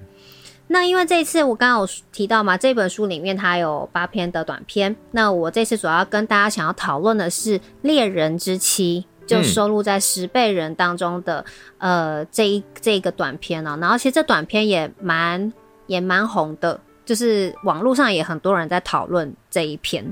[0.69, 4.97] 那因为这一次我刚刚有提到嘛，这本书里面它有八篇的短篇。
[5.11, 11.45] 那我这次主要跟大家想要讨论的是《猎人之妻》，就收录在《十倍人》当中的、
[11.77, 13.79] 嗯、呃这一这一个短篇呢、喔。
[13.79, 15.53] 然后其实这短篇也蛮
[15.87, 20.03] 也蛮红的，就是网络上也很多人在讨论这一篇。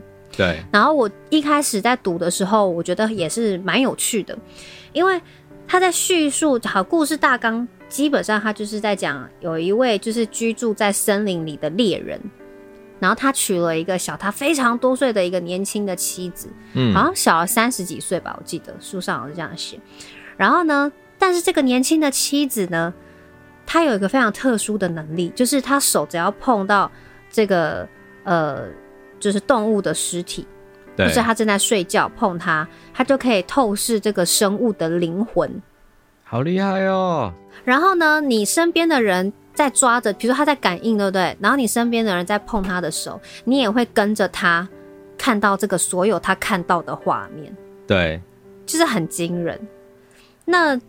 [0.40, 4.38] 对，然后我一开始在读的时候，我觉得也是蛮有趣的，
[4.94, 5.20] 因为
[5.68, 12.18] 他在叙述好故事大纲，基本上他就是在讲有一位就是居住在森林里的猎人，
[12.98, 19.78] 然后他娶了一个小他非常多岁的一个年轻的妻子，嗯，好像小了三十几岁吧，我记得书上好像是这样写。
[20.38, 22.94] 然后呢，但是这个年轻的妻子呢，
[23.66, 26.90] 她有一个非常特殊的能力，就是她手只要碰到
[27.30, 27.86] 这个
[28.24, 28.64] 呃。
[29.20, 30.46] 就是动物的尸体，
[30.96, 35.62] 对，就是他正在睡觉，碰它，他就可以透视这个生物的灵魂，
[36.24, 37.32] 好厉害哦！
[37.64, 41.36] 然后呢，你身边的人在抓着，比如说他在感应，对不对？
[41.38, 44.66] 然后你身边的人在碰他的手，你也会跟着他
[45.18, 47.54] 看到这个所有他看到的画面，
[47.86, 48.20] 对，
[48.64, 49.60] 就是很惊人。
[50.46, 50.80] 那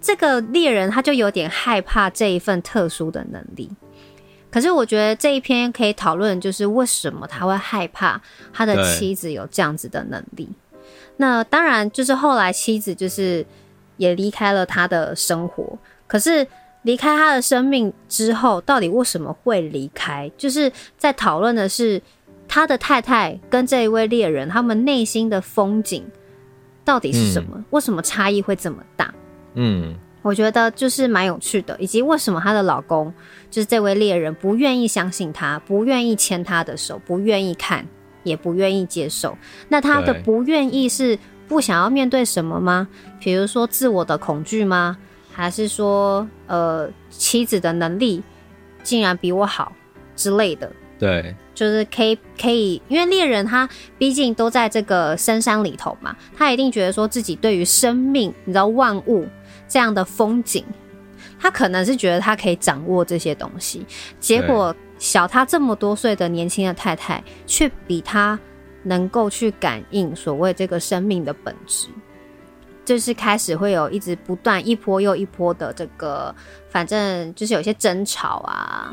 [0.00, 3.68] 这个猎人他就有点害怕这一份特殊的能力。
[4.50, 8.20] 可是我觉得这一篇可以讨论，就是为什么他会害怕
[8.52, 10.48] 他的妻子有这样子的能力。
[11.18, 13.46] 那当然就是后来妻子就是
[13.96, 15.78] 也离开了他的生活。
[16.06, 16.44] 可是
[16.82, 20.28] 离开他的生命之后，到底为什么会离开？
[20.36, 22.02] 就是在讨论的是
[22.48, 26.04] 他的太太跟这一位猎人他们内心的风景
[26.84, 27.50] 到底是什么？
[27.54, 29.14] 嗯、为什么差异会这么大？
[29.54, 29.94] 嗯。
[30.22, 33.12] 我觉得就是蛮有趣的，以及为什么她的老公
[33.50, 37.86] 就是这位猎人不愿意相信她，不愿意牵她的手，不愿意看，
[38.22, 39.36] 也不愿意接受。
[39.68, 42.86] 那他的不愿意是不想要面对什么吗？
[43.18, 44.96] 比如说自我的恐惧吗？
[45.32, 48.22] 还是说呃妻子的能力
[48.82, 49.72] 竟然比我好
[50.14, 50.70] 之类的？
[50.98, 59.26] 对，就是可以可以，因为猎人他毕竟都在这个深山里头嘛，他一定觉得说自己对于生命，你知道万物。
[59.70, 60.64] 这样的风景，
[61.38, 63.86] 他可能是觉得他可以掌握这些东西，
[64.18, 68.38] 结果小他这么多岁的年轻的太太，却比他
[68.82, 71.88] 能够去感应所谓这个生命的本质。
[72.82, 76.34] 就是开始会有一直不断一波又一波的这个，
[76.70, 78.92] 反正就是有些争吵啊，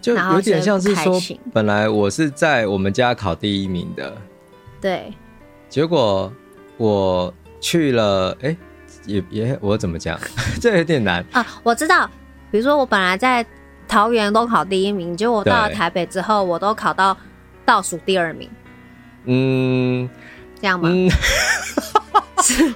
[0.00, 1.20] 就有点像是说，
[1.52, 4.16] 本来我是在我们家考第一名的，
[4.80, 5.12] 对，
[5.68, 6.32] 结果
[6.76, 8.56] 我去了，哎、欸，
[9.08, 10.16] 也也我怎么讲，
[10.62, 12.08] 这有点难啊，我知道，
[12.52, 13.44] 比如说我本来在
[13.88, 17.16] 桃园都考第一名，结果我到了台北之后，我都考到
[17.64, 18.48] 倒数第二名，
[19.24, 20.08] 嗯，
[20.60, 20.88] 这样吗？
[20.94, 21.10] 嗯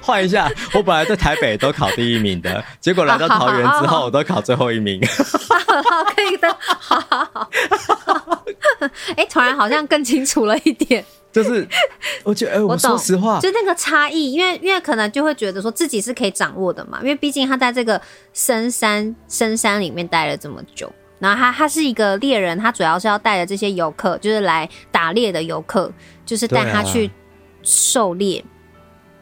[0.01, 5.01] 换一下，我本来在台北都考第一名的，结果来到桃园之后，我都考最后一名。
[5.07, 6.55] 好， 可以的。
[6.59, 7.49] 好好好。
[9.15, 11.03] 哎、欸，突然好像更清楚了一点。
[11.33, 11.67] 就是，
[12.23, 17.99] 我觉得，哎、欸，我说实话，就那个差异，因为因为可能就会觉得说自己是可以掌握的嘛，因为毕竟他在这个
[18.33, 25.91] 深山深山里面待了这么久，然后他他是一个猎人，他主要是要带着这些游客，就是来打猎的游客，
[26.23, 27.09] 就是带他去
[27.63, 28.45] 狩猎。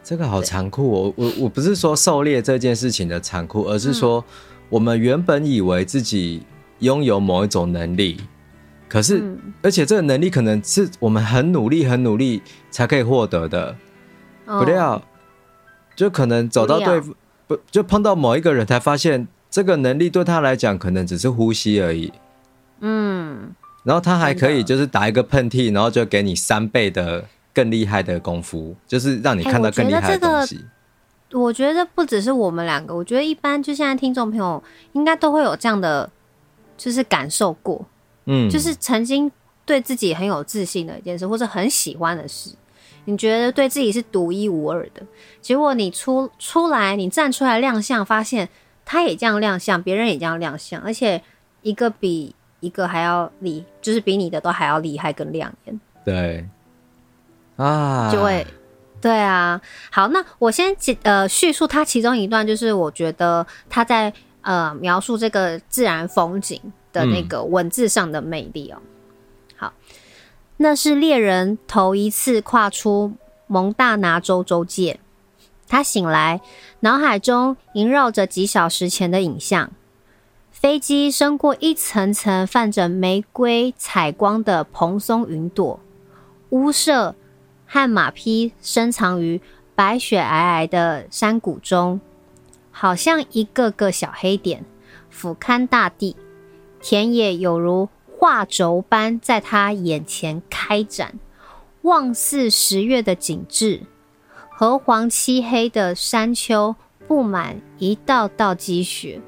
[0.04, 1.14] 这个好残酷哦！
[1.16, 4.22] 我我我不是说狩猎这件事情的残酷，而是说
[4.68, 6.42] 我们原本以为自己
[6.80, 8.20] 拥有某一种能力，
[8.92, 9.24] 可是
[9.62, 13.74] 而且这个能力可能是我们很努力、很努力才可以获得的，
[14.44, 15.00] 不料
[15.96, 17.00] 就可能走到对
[17.46, 22.12] 不就碰到某一个人才发现，这个能力对他来讲可能只是呼吸而已。
[22.80, 27.24] 嗯，然后他还可以就是打一个喷嚏，然后就给你三倍的。
[27.54, 30.64] 更厉害的功夫，就是让你看到更厉害的东西。
[31.32, 36.08] 我觉得不只是我们两个，我觉得一般就现在听众朋友应该都会有这样的，
[36.78, 37.84] 就是感受过。
[38.24, 39.30] 嗯，就是曾经
[39.64, 42.50] 对自己很有自信的一件事，或者很喜欢的事，
[43.04, 45.02] 你觉得对自己是独一无二的，
[45.40, 48.48] 结果你出出来，你站出来亮相，发现
[48.84, 51.22] 他也这样亮相，别人也这样亮相，而且
[51.62, 55.80] 一个比一个还要厉，就是比你的都还要厉害跟亮眼。
[56.04, 56.46] 对。
[57.56, 58.44] 啊，就会，
[59.00, 66.58] 对啊，好，那我先呃叙述他其中一段，就是我觉得他在呃描述这个自然风景
[66.92, 68.78] 的那个文字上的魅力哦。
[68.80, 69.72] 嗯、好，
[70.58, 73.12] 那是猎人头一次跨出
[73.46, 75.00] 蒙大拿州州界，
[75.68, 76.40] 他醒来，
[76.80, 79.72] 脑海中萦绕着几小时前的影像：
[80.50, 85.80] 飞机升过一层层泛着玫瑰彩光的蓬松云朵，
[86.50, 87.14] 屋舍。
[87.74, 89.40] 和马匹深藏于
[89.74, 92.02] 白雪皑皑的山谷中，
[92.70, 94.62] 好像一个个小黑点，
[95.08, 96.14] 俯瞰大地。
[96.82, 101.18] 田野有如画轴般在他眼前开展，
[101.80, 103.82] 望似十月的景致。
[104.50, 106.76] 褐黄漆黑的山丘
[107.08, 109.20] 布满一道道积雪，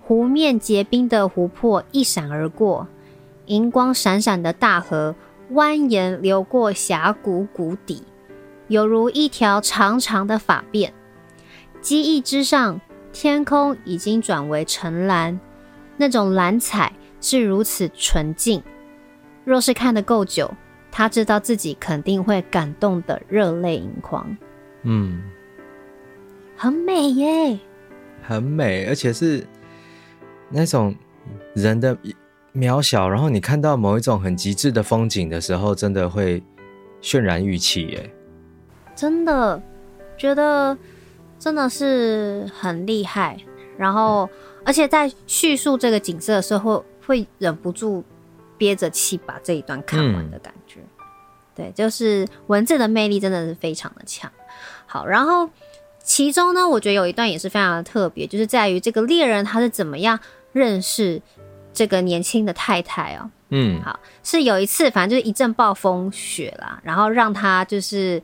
[0.00, 2.86] 湖面结冰的湖泊一闪而过，
[3.46, 5.14] 银光闪闪的大河。
[5.50, 8.02] 蜿蜒流过峡谷谷底，
[8.66, 10.90] 犹如一条长长的发辫。
[11.80, 12.78] 机翼之上，
[13.14, 15.40] 天空已经转为澄蓝，
[15.98, 18.62] 那种蓝彩是如此纯净。
[19.44, 20.50] 若是看得够久，
[20.90, 24.34] 他知道自己肯定会感动得热泪盈眶。
[24.84, 25.20] 嗯，
[26.56, 27.58] 很美耶，
[28.22, 29.46] 很美，而且是
[30.48, 30.94] 那种
[31.54, 31.94] 人的。
[32.54, 36.42] 渺小，然后你看到某一种很极致的风景的时候，真的会
[37.00, 38.10] 渲染欲泣耶！
[38.96, 39.62] 真的
[40.16, 40.76] 觉得
[41.38, 43.36] 真的是很厉害。
[43.76, 44.28] 然后，
[44.68, 48.04] 而且在叙述这个景色的时候，会忍不住
[48.58, 50.80] 憋着气把这一段看完的感觉。
[50.80, 51.04] 嗯、
[51.54, 54.30] 对，就是文字的魅力真的是非常的强。
[54.84, 55.48] 好，然后
[56.04, 60.20] 其中呢，我觉得有一段也是非常的特别，就是在于这个猎人他是怎么样
[60.52, 61.22] 认识。
[61.70, 68.20] 这个年轻的太太哦，嗯，好，是有一次，反正就是一阵暴风雪啦，然后让他就是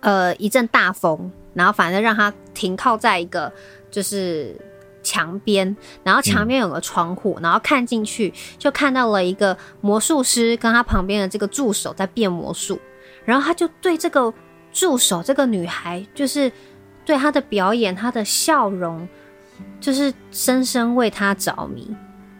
[0.00, 3.52] 呃一阵大风，然后反正让他停靠在一个
[3.90, 4.56] 就是
[5.02, 12.78] 墙边，然后墙边有个窗户，嗯、然后看进去就看到了一个魔术师跟他旁边的这个助手在变魔术，
[13.24, 14.32] 然后他就对这个
[14.72, 16.50] 助手这个女孩，就是
[17.04, 19.08] 对她的表演、她的笑容，
[19.80, 21.94] 就是深深为她着迷。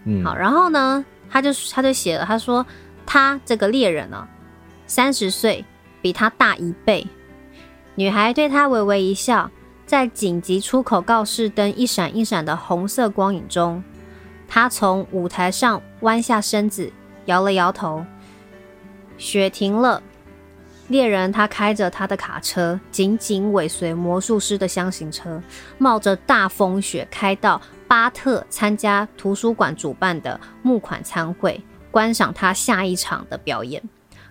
[0.05, 2.65] 嗯，好，然后呢，他就他就写了，他说
[3.05, 4.29] 他这个猎人呢、啊，
[4.87, 5.65] 三十岁，
[6.01, 7.07] 比他大一倍。
[7.95, 9.51] 女孩对他微微一笑，
[9.93, 13.84] 在紧急出口告示灯一闪一闪的红色光影中，
[14.49, 16.90] 他从舞台上弯下身子，
[17.26, 18.03] 摇了摇头。
[19.18, 20.03] 雪停了，
[20.88, 25.43] 猎人他开着他的卡车，紧紧尾随魔术师的箱型车，
[25.76, 27.61] 冒着大风雪开到。
[27.86, 33.82] 巴特参加图书馆主办的募款餐会，观赏他下一场的表演。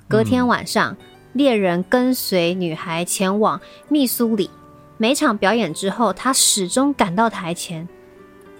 [0.07, 0.97] 隔天晚上，
[1.34, 4.49] 猎人跟随女孩前往密苏里，
[5.02, 7.88] 每场表演之后，他始终赶到台前。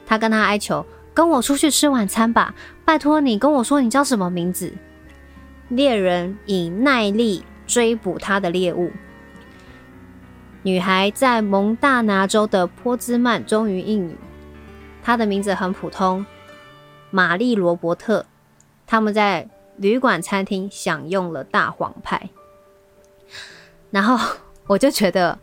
[0.08, 0.84] 他跟他哀求
[1.14, 4.74] ：“跟我出去吃晚餐吧，拜托你跟我说你叫什么名字。”
[5.70, 8.92] 猎人以耐力追捕他的猎物。
[10.64, 14.18] 女孩在蒙大拿州的波兹曼终于应允，
[15.04, 16.26] 她的名字很普通，
[17.12, 18.26] 玛丽·罗伯特。
[18.88, 22.32] 他们在旅馆餐厅享用了大黄派，
[23.92, 25.38] 然后我就觉得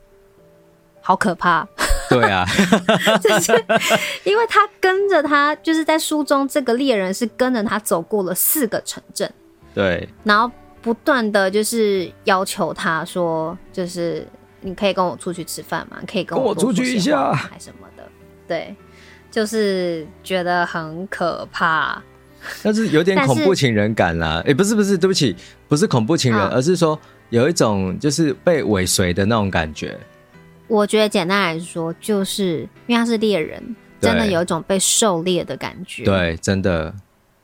[1.08, 1.66] 好可怕。
[2.10, 2.44] 对啊，
[3.22, 3.50] 就是
[4.24, 9.30] 因为他跟着他，就是在书中这个猎人是跟着他走过了四个城镇，
[9.72, 10.50] 对，然后
[10.82, 14.26] 不断的就是要求他说，就是
[14.60, 15.96] 你可以跟我出去吃饭吗？
[16.06, 18.06] 可以跟我出去一下，还什么的，
[18.46, 18.76] 对，
[19.30, 22.02] 就是觉得很可怕。
[22.62, 25.34] 但是有点恐怖情人感啦，哎，欸、不是不是，对不起，
[25.68, 26.98] 不是恐怖情人，哦、而是说
[27.30, 29.98] 有一种就是被尾随的那种感觉。
[30.68, 36.04] 我觉得简单来说，就是因为他是猎人，真的有一种被狩猎的感觉。
[36.04, 36.94] 对，真的。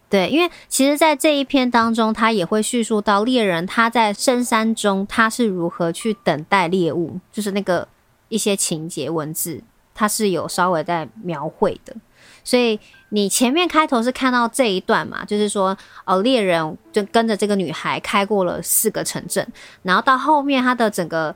[0.09, 7.89] 对，因为其实，在这一篇当中，他也会叙述到猎人他在深山中他是如何去等待猎物，就是那个
[8.29, 9.63] 一些情节文字，
[9.93, 11.97] 他是有稍微在描绘的，
[12.45, 12.79] 所以。
[13.11, 15.25] 你前面开头是看到这一段嘛？
[15.25, 19.47] 就是说，哦，猎人就跟着这个女孩开过了四个城镇，
[19.85, 21.33] 然后到后面他的整个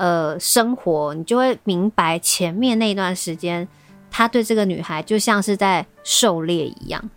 [0.00, 3.68] 呃生活，你就会明白前面那段时间，
[4.10, 7.10] 他对这个女孩就像是在狩猎一样，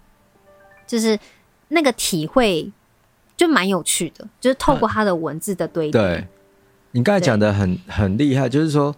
[0.86, 1.18] 就是
[1.70, 2.70] 那个体会
[3.38, 6.02] 就蛮有趣的，就是透过他的文字的堆叠。
[6.02, 6.28] 对，
[6.92, 8.94] 你刚才讲的很很厉害，就是说。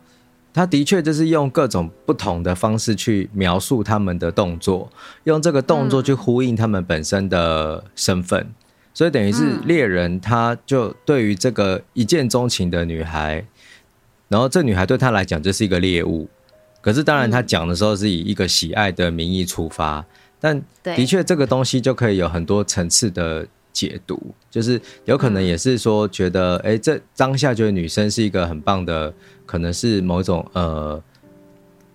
[0.55, 4.89] 他的确就是用各种不同的方式去描述他们的动作，
[5.25, 8.53] 用这个动作去呼应他们本身的身份，嗯、
[8.93, 13.45] 所以等于是猎人，他就对于这个一见钟情的女孩，
[14.27, 16.27] 然后这女孩对他来讲就是一个猎物，
[16.81, 20.05] 可是当然他讲的时候是以一个喜爱的名义出发，
[20.39, 23.47] 但的确这个东西就可以有很多层次的。
[23.75, 24.17] 解读。
[24.49, 29.13] 就是有可能也是说觉得哎、这当下觉得女生是一个很棒的，
[29.45, 31.03] 可能是某种呃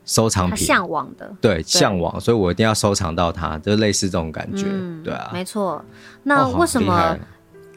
[0.05, 5.83] 收藏品，向往的，对，向往，所以我一定要收藏到它，就类似这种感觉，嗯、对啊，没错。
[6.25, 7.17] 那为什么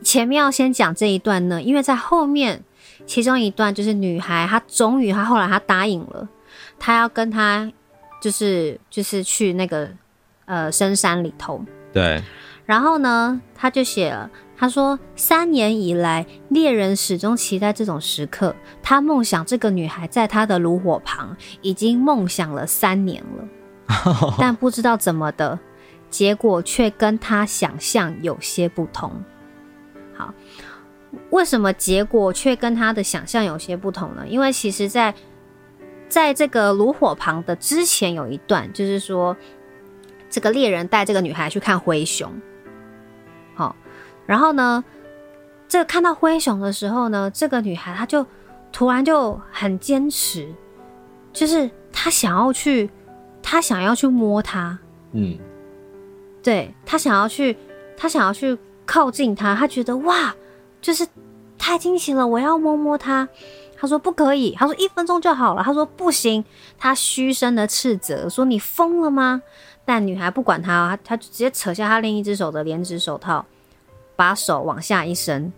[0.04, 1.62] 前面要先讲这一段呢？
[1.62, 2.62] 因为在后面
[3.06, 6.28] 其中一段就是女孩她终于她后来她答应了，
[6.80, 7.72] 她要跟他
[8.22, 9.89] 就是就是去那个
[10.45, 12.24] 呃深山里头，对。
[12.66, 18.56] 然后呢，他就写了，他说：“三年以来，猎人始终期待这种时刻。
[18.82, 25.60] 他梦想这个女孩在他的炉火旁，已经梦想了三年了， 但不知道怎么的，
[26.10, 29.12] 结果却跟他想象有些不同。
[31.14, 34.26] 好，为什么结果却跟他的想象有些不同呢？
[34.28, 35.18] 因为其实在，在
[36.09, 39.36] 在这个炉火旁的之前有一段，就是说，
[40.30, 42.32] 这个猎人带这个女孩去看灰熊。”
[43.55, 43.76] 好，
[44.26, 44.84] 然后呢，
[45.68, 48.26] 这个看到灰熊的时候呢，这个女孩她就
[48.72, 50.47] 突然就很坚持，
[51.32, 52.89] 就是她想要去，
[53.41, 54.78] 她想要去摸它，
[55.11, 55.38] 嗯，
[56.41, 57.57] 对，她想要去，
[57.97, 60.36] 她想要去靠近它，她觉得哇，
[60.84, 61.07] 就是
[61.57, 63.27] 太惊喜了，我要摸摸它。
[63.75, 66.45] 他说不可以，他说一分钟就好了，他说不行，
[66.77, 69.41] 他嘘声的斥责说你疯了吗？
[69.84, 73.45] 但女孩不管他，他他就直接扯下他另一只手的连指手套，
[74.15, 75.51] 把手往下一伸，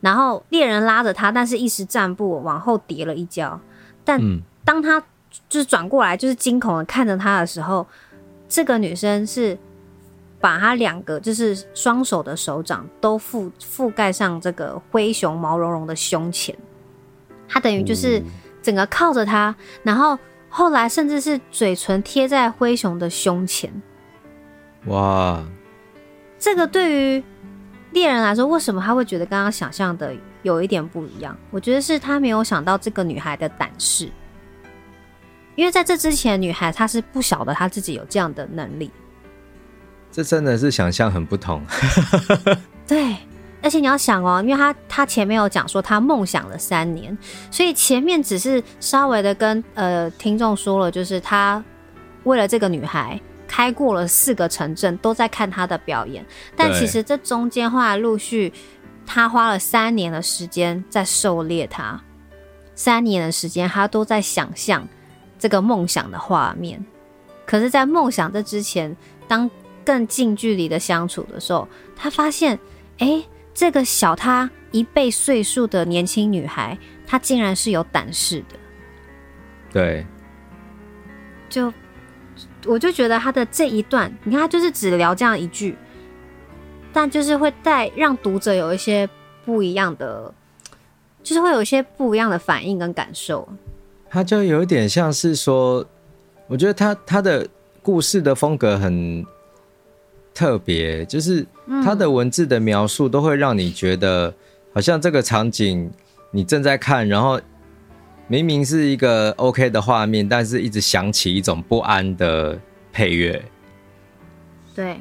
[0.00, 3.60] 然后猎人拉着他，但是一时站不往后跌了一跤。
[4.04, 4.20] 但
[4.64, 5.00] 当他
[5.48, 7.86] 就是转过来，就是惊恐的看着他的时候，
[8.48, 9.56] 这个女生是
[10.40, 16.56] 把他两个就是双手的手掌都覆覆盖上这个灰熊毛茸茸的胸前，
[17.48, 18.22] 他等于就是
[18.62, 20.18] 整个靠着他，然后。
[20.52, 23.72] 后来甚至是嘴唇贴在灰熊的胸前，
[24.86, 25.40] 哇！
[26.40, 27.22] 这个对于
[27.92, 30.12] 猎人来说，为什么他会觉得刚刚想象的
[30.42, 31.38] 有一点不一样？
[31.52, 34.10] 我觉得是他没有想到这个女孩的胆识，
[35.54, 38.90] 因为在这之前，女孩她是不晓得她自己有这样的能力。
[40.12, 41.62] 这真的是想象很不同，
[42.86, 43.16] 对。
[43.62, 47.16] 而且你要想哦，因为他他前面有讲说他梦想了三年，
[47.50, 51.62] 所以前面只是稍微的跟呃听众说了，就是他
[52.24, 56.24] 为了这个女孩开过了四个城镇，都在看她的表演。
[56.56, 58.50] 但其实这中间后来陆续，
[59.04, 62.00] 他花了三年的时间在狩猎他，
[62.74, 64.88] 三年的时间他都在想象
[65.38, 66.82] 这个梦想的画面。
[67.44, 68.96] 可是，在梦想这之前，
[69.28, 69.50] 当
[69.84, 72.58] 更近距离的相处的时候，他发现，
[72.98, 73.22] 哎。
[73.52, 78.56] 这个小他一倍岁数的年轻女孩，她竟然是有胆识的。
[79.72, 80.06] 对，
[81.48, 81.70] 就
[82.64, 85.76] 我就觉得他的这一段，你看他就是只聊这样一句，
[86.92, 89.06] 但就是会带让读者有一些
[89.44, 90.32] 不一样的，
[91.22, 93.46] 就是会有一些不一样的反应跟感受。
[94.08, 95.84] 他就有点像是说，
[96.46, 97.46] 我觉得他他的
[97.82, 99.26] 故事的风格很
[100.34, 101.46] 特别，就是
[101.84, 104.34] 他的文字的描述都会让你觉得，
[104.72, 105.90] 好像这个场景
[106.30, 107.40] 你正在看，然后
[108.26, 112.58] 明明是一个 OK 的画面，但是一直响起一种不安的
[112.92, 113.42] 配乐。
[114.74, 115.00] 对。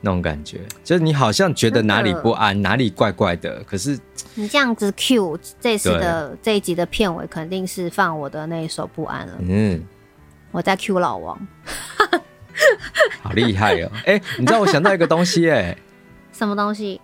[0.00, 3.62] 那种感觉，就是你好像觉得哪里不安，哪里怪怪的。
[3.64, 3.98] 可是
[4.34, 9.36] 你这样子 Q 这次的这一集的片尾，肯定是放我的那一首《不安》了。
[9.40, 9.82] 嗯，
[10.50, 11.48] 我在 Q 老王，
[13.24, 13.90] 好厉害哦！
[14.04, 15.74] 哎，你知道我想到一个东西哎，
[16.30, 17.00] 什么东西？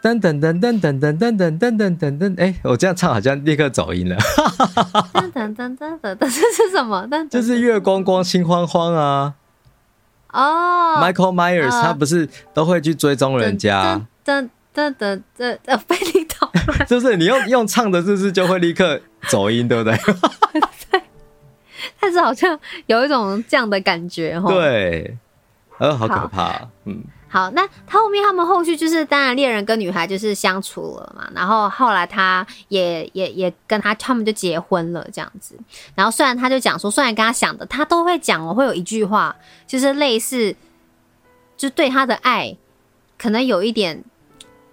[0.00, 2.40] 噔噔噔噔噔噔噔噔噔噔噔！
[2.40, 4.16] 哎，我这样唱好像立刻走音了。
[5.12, 7.04] 噔噔噔噔噔，这是什么？
[7.10, 9.34] 噔就是月光光心慌慌啊。
[10.32, 14.00] 哦、oh,，Michael Myers、uh, 他不是都会去追踪人家？
[14.24, 19.96] 噔噔噔噔呃，被你讨 论，就是你用用唱的，是不是就会立刻走音，对不对？
[20.90, 21.02] 对。
[21.98, 22.56] 但是好像
[22.86, 25.16] 有一种这样的感觉，对，
[25.78, 27.02] 呃，好可怕，好嗯。
[27.30, 35.54] 好，那他后面他们后续就是，当然猎人跟女孩就是相处了嘛，然后后来他也也也跟他他们就结婚了这样子。
[35.94, 40.56] 然后虽然他就讲说，虽然跟他想的他都会讲，我会有一句话，就是类似，
[41.54, 42.56] 就对他的爱
[43.18, 44.02] 可能有一点，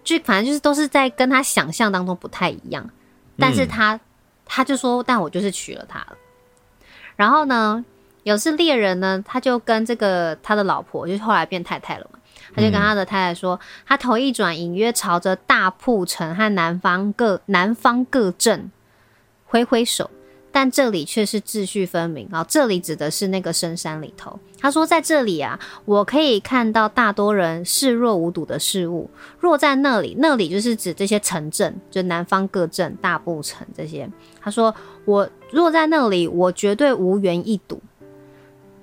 [0.06, 2.90] 就反正就是都是在跟他想象当中不太一样。
[3.38, 4.00] 但是他、嗯、
[4.46, 6.16] 他就说，但我就是娶了她了。
[7.18, 7.84] 然后呢，
[8.26, 12.18] 有次猎人呢，他就跟这个他的老婆，就是后来变太太了嘛。
[12.56, 18.72] 他就跟他的太太说，他头一转，隐约朝着大铺城和南方各南方各镇
[19.46, 20.10] 挥挥手，
[20.52, 22.28] 但这里却是秩序分明。
[22.32, 24.40] 然后这里指的是那个深山里头。
[24.60, 29.08] 他说，在这里啊，我可以看到大多人视若无睹的事物。
[29.40, 34.10] 若在那里，那里就是指这些城镇，就南方各镇、大埔城这些。
[34.42, 34.74] 他说，
[35.06, 37.80] 我若在那里，我绝对无缘一睹。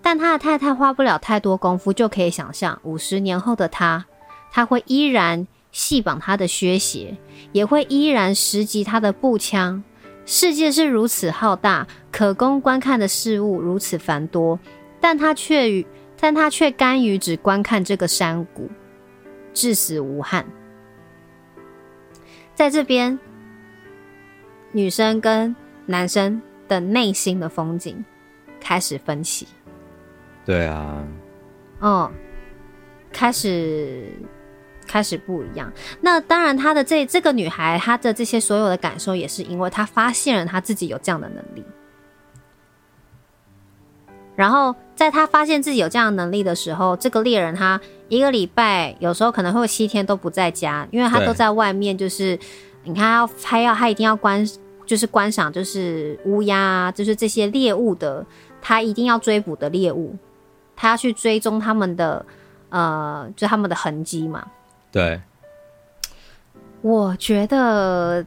[0.03, 4.05] 但他的太太花不了太多功夫，就可以想象五十年后的他，
[4.51, 7.17] 他会依然系绑他的靴鞋，
[7.53, 9.83] 也会依然拾级他的步枪。
[10.27, 14.59] 世界是如此浩大，可供观看的事物如此繁多，
[15.01, 15.87] 但他却与
[16.21, 18.71] 但他却甘于只观看这个山谷，
[19.55, 20.47] 至死无憾。
[22.55, 23.19] 在这边，
[24.71, 28.05] 女生跟男生的内心的风景
[28.61, 29.49] 开始分歧。
[30.45, 31.07] 对啊，
[31.81, 32.11] 嗯，
[33.13, 34.09] 开始
[34.87, 35.73] 开始不一样。
[36.01, 41.65] 那当然，她的这这个女孩，她的这些所有的感受，也是因为她发现了她自己有这样的能力。
[44.35, 51.97] 然后，在她发现自己有这样的能力的时候，这个猎人他一个礼拜有时候可能会有七天都不在家，因为他都在外面。
[51.97, 52.39] 就是
[52.83, 54.45] 你看，要他要他一定要观，
[54.87, 58.25] 就是观赏，就是乌鸦，就是这些猎物的，
[58.61, 60.17] 他一定要追捕的猎物。
[60.83, 62.27] 他要去追踪他们的，
[62.69, 64.45] 呃，就他们的痕迹嘛。
[64.91, 65.21] 对，
[66.81, 68.27] 我觉得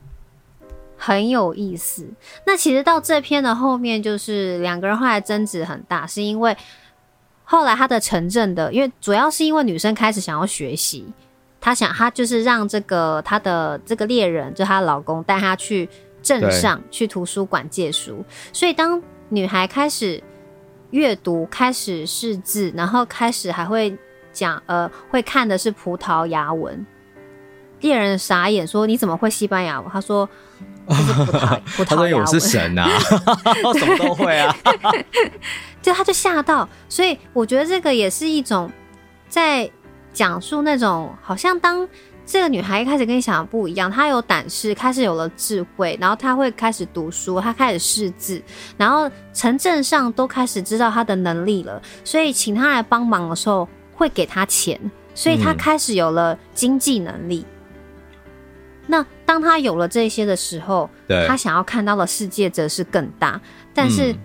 [0.98, 2.08] 很有意思。
[2.46, 6.56] 那其实到这篇的后面，就是两个人后来争执很大，是因为
[7.44, 11.06] 后来他的城镇的，因为主要是因为女生开始想要学习，
[11.60, 15.90] 她想她就是让这个她的这个猎人，就她老公带她去
[16.24, 20.24] 镇上去图书馆借书，所以当女孩开始。
[20.96, 23.94] 阅读开始识字，然后开始还会
[24.32, 26.86] 讲，呃，会看的是葡萄牙文。
[27.82, 30.28] 猎人傻眼说：“你怎么会西班牙文？”他说
[30.88, 32.88] ：“这是葡萄，葡萄牙文。”他说：“我是神啊，
[33.78, 34.56] 什么都会啊。
[35.84, 38.72] ”就他就吓到，所以我觉得这个也是一种
[39.28, 39.70] 在
[40.14, 41.86] 讲述那种好像当。
[42.26, 48.42] 这个女孩一开始跟你想的不一样，她有胆识，开始有了智慧，然后她会开始读书，她开始识字，
[48.78, 54.80] 然后城镇上都开始知道她的能力了，所以请她来帮忙的时候会给她钱，
[55.14, 57.46] 所以她开始有了经济能力。
[57.46, 58.16] 嗯、
[58.88, 60.90] 那当她有了这些的时候，
[61.28, 63.40] 她想要看到的世界则是更大，
[63.72, 64.16] 但是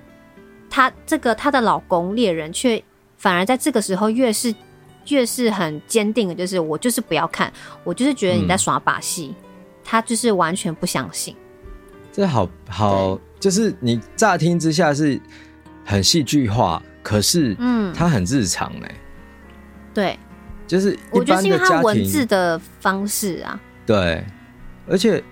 [0.71, 2.83] 她这个她的老公猎人却
[3.19, 4.55] 反而在这个时候越是。
[5.11, 7.53] 越是很坚定的，就是我就是不要看，
[7.85, 9.45] 我就是觉得你在耍把戏，嗯、
[9.85, 11.35] 他就是完全不相信。
[12.13, 15.21] 这好好，就是你乍听之下是
[15.85, 18.95] 很戏剧化，可是嗯，他很日常哎、欸。
[19.95, 20.19] 对，
[20.67, 23.61] 就是我觉得是因为他文字的方式啊。
[23.87, 24.25] 对，
[24.89, 25.23] 而且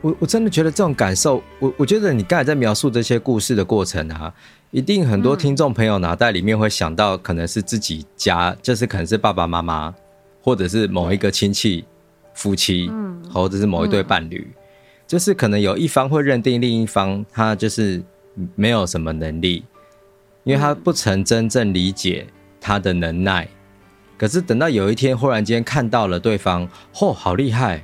[0.00, 4.32] 我我真的觉得这种感受，我我觉得你刚才在描述这些故事的过程啊，
[4.70, 9.94] 一定很多听众朋友脑袋里面会想到，可能是自己家，就是可能是爸爸妈妈，
[10.42, 11.86] 或者是某一个亲戚、
[12.34, 14.46] 夫妻，嗯，或者是某一对伴侣，
[15.06, 18.02] 就是可能有一方会认定另一方他就是
[18.54, 19.64] 没有什么能力，
[20.44, 22.26] 因为他不曾真正理解
[22.60, 23.48] 他的能耐，
[24.18, 27.82] 可是等到有一天忽然间看到了对方，嚯，好厉害！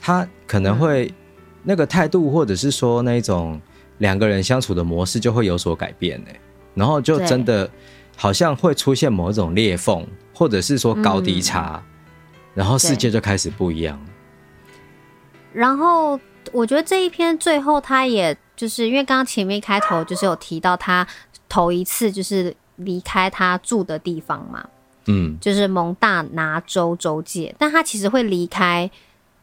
[0.00, 1.12] 他可能会
[1.64, 3.60] 那个态度，或者是说那种
[3.98, 6.30] 两个人相处的模式就会有所改变呢，
[6.74, 7.68] 然后就真的
[8.16, 11.82] 好像会出现某一种裂缝，或者是说高低差，
[12.54, 13.98] 然后世界就开始不一样。
[15.52, 16.18] 然后
[16.52, 21.06] 我觉得这一篇最后，他也就是因为刚刚前面开头就是有提到他
[21.48, 24.68] 头一次就是离开他住的地方嘛，
[25.06, 28.90] 嗯，就是蒙大拿州州界，但他其实会离开。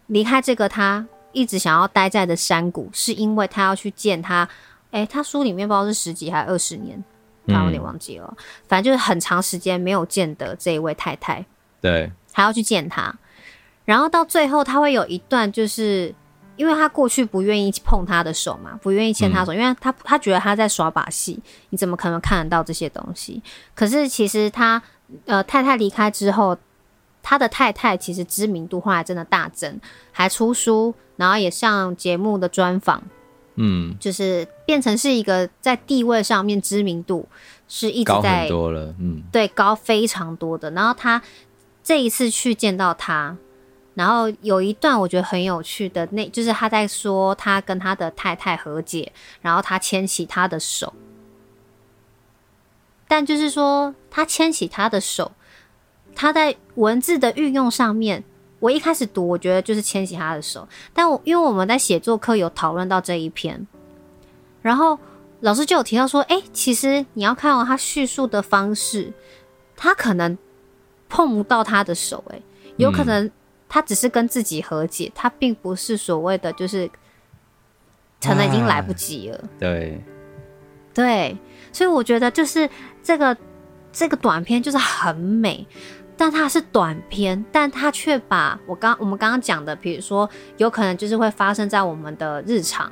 [0.07, 1.03] 离开这个他
[1.35, 4.47] 一直想要待在的山谷，是因为他要去见他。
[4.91, 7.03] 哎、欸，他书里面不知道是十几还是二十年，
[7.47, 8.33] 他有点忘记了。
[8.37, 11.45] 嗯、反正就是很长时间没有见的这一位太太。
[11.81, 13.13] 对，还要去见他。
[13.83, 16.15] 然后到最后，他会有一段，就是
[16.55, 21.37] 因为他过去不愿意碰他的手嘛，不愿意牵他手，嗯、因为他他觉得他在耍把戏。
[21.69, 23.43] 你怎么可能看得到这些东西？
[23.75, 24.81] 可是其实他
[25.25, 26.57] 呃太太离开之后。
[27.27, 29.81] 他的太太其实知名度后来真的大增，
[30.11, 33.03] 还出书，然后也上节目的专访，
[33.55, 37.27] 嗯，就是变成是一个在地位上面知名度
[37.67, 40.71] 是一直在高很多了，嗯，对，高非常多的。
[40.71, 41.21] 然后他
[41.83, 43.37] 这一次去见到他，
[43.93, 49.11] 然后有一段我觉得很有趣的，那就是他在说他跟他的太太和解，
[49.41, 50.93] 然后他牵起他的手，
[53.07, 55.31] 但就是说他牵起他的手。
[56.17, 58.23] 他在文字的运用上面，
[58.59, 60.67] 我一开始读，我觉得就是牵起他的手。
[60.93, 63.67] 但我因为我们在写作课有讨论到这一篇，
[64.61, 64.97] 然后
[65.41, 69.13] 老师就有提到说，哎、欸，其实你要看到他叙述的方式，
[69.75, 70.37] 他可能
[71.09, 72.41] 碰不到他的手，哎，
[72.77, 73.29] 有可能
[73.67, 76.89] 他只是跟自己和解，他并不是所谓的就是
[78.21, 79.43] 可能已经来不及了。
[79.59, 80.01] 对，
[80.93, 81.37] 对，
[81.71, 82.67] 所以我觉得就是
[83.03, 83.37] 这个
[83.91, 85.67] 这个短片就是很美。
[86.17, 92.91] 但它是短篇，但它却把我刚我们刚刚讲的，比如说有可能就是会发生在我们的日常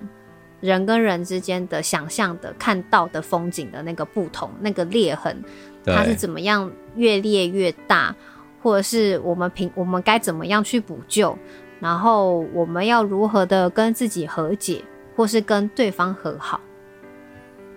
[0.60, 5.44] 人跟人之间的想象的看到的风景的那个不同，那个裂痕，
[5.86, 8.16] 它是怎么样越裂越大，
[8.62, 11.38] 或者是我们平我们该怎么样去补救，
[11.80, 14.82] 然后我们要如何的跟自己和解，
[15.16, 16.60] 或是跟对方和好。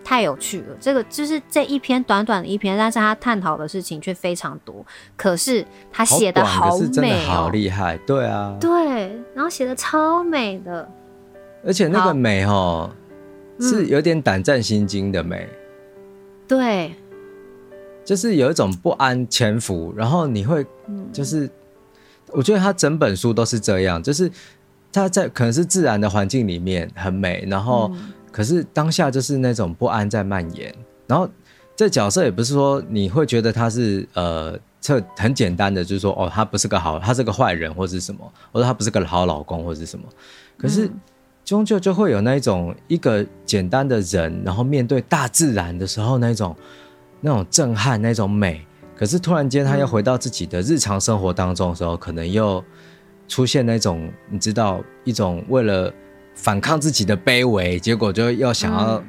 [0.07, 4.87] 太有趣了，这个就是这一篇短短的一篇，但是他探讨的事情却非常多。
[5.17, 8.71] 可是他写的好美哦，好厉害，对啊，对，
[9.35, 10.89] 然后写的超美的，
[11.65, 12.89] 而且那个美哦，
[13.59, 15.49] 是有点胆战心惊的美，
[16.47, 16.95] 对，
[18.05, 20.65] 就是有一种不安潜伏，然后你会，
[21.13, 21.51] 就是
[22.29, 24.31] 我觉得他整本书都是这样，就是
[24.93, 27.91] 他在可能是自然的环境里面很美，然后。
[28.37, 30.71] 可是当下就是那种不安在蔓延，
[31.07, 31.27] 然后
[31.75, 40.05] 这角色也不是说你会觉得他是呃，这很简单的，就是说哦，他不是个好，他是个坏人或是什么，或者他不是个好老公或是什么。
[40.59, 40.87] 可是
[41.47, 46.55] 终究就会有那一种一个简单的人，然后面对大自然的时候那种
[47.23, 48.67] 那种震撼那种美。
[48.95, 52.63] 可是突然间他又回到自己的日常生活当中的时候，可能又
[53.29, 55.91] 出现那种你知道一种为了。
[56.37, 59.03] 反抗自己的卑微，结果就要想要，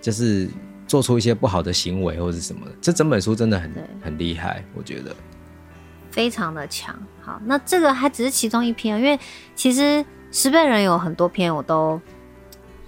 [0.00, 0.46] 就是
[0.86, 2.72] 做出一些不好的行为或者什么的。
[2.82, 3.72] 这整本书真的很
[4.02, 5.16] 很厉害，我觉得
[6.10, 6.94] 非常的强。
[7.22, 9.18] 好，那这个还只是其中一篇，因为
[9.54, 11.98] 其实十倍人有很多篇，我都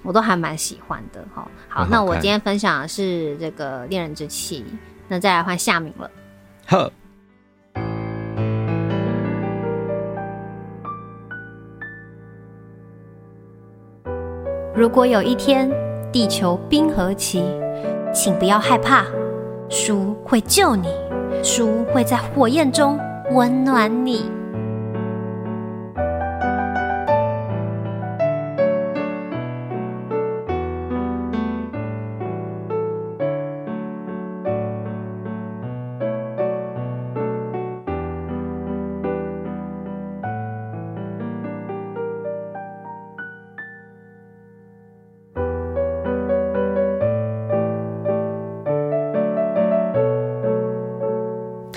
[0.02, 1.24] 我都还蛮喜欢的。
[1.32, 4.64] 好，好，那我今天分享的是这个恋人之气，
[5.08, 6.10] 那再来换夏明了。
[6.66, 6.92] 呵。
[14.83, 15.70] 如果有一天
[16.11, 17.45] 地球冰河期，
[18.12, 19.05] 请不要害怕，
[19.68, 20.89] 书会救你，
[21.41, 22.99] 书会在火焰中
[23.30, 24.28] 温暖你。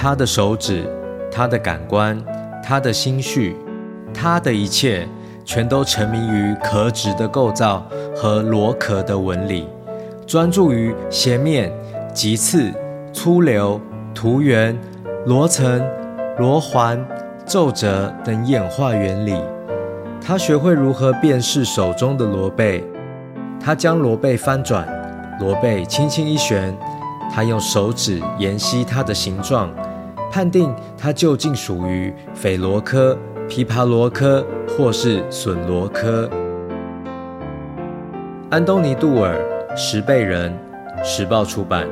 [0.06, 0.88] 他的手指，
[1.32, 2.24] 他的感官，
[2.64, 3.56] 他的心绪，
[4.14, 5.10] 他的一切，
[5.44, 7.84] 全都沉迷于壳质的构造
[8.16, 9.68] 和螺壳的纹理，
[10.28, 11.74] 专注于斜面、
[12.14, 12.72] 棘刺、
[13.12, 13.82] 粗瘤、
[14.14, 14.80] 图圆、
[15.26, 15.84] 螺层、
[16.38, 17.04] 螺环、
[17.44, 19.36] 皱褶等演化原理。
[20.22, 22.84] 他学会如何辨识手中的螺背，
[23.60, 24.88] 他将螺背翻转，
[25.40, 26.78] 螺背轻轻一旋，
[27.34, 29.68] 他用手指研析它的形状。
[30.36, 33.18] 判定它究竟属于斐螺科、
[33.48, 36.30] 琵琶螺科或是笋螺科。
[38.50, 39.40] 安东尼·杜尔，
[39.78, 40.54] 十倍人，
[41.06, 41.88] 时报出版。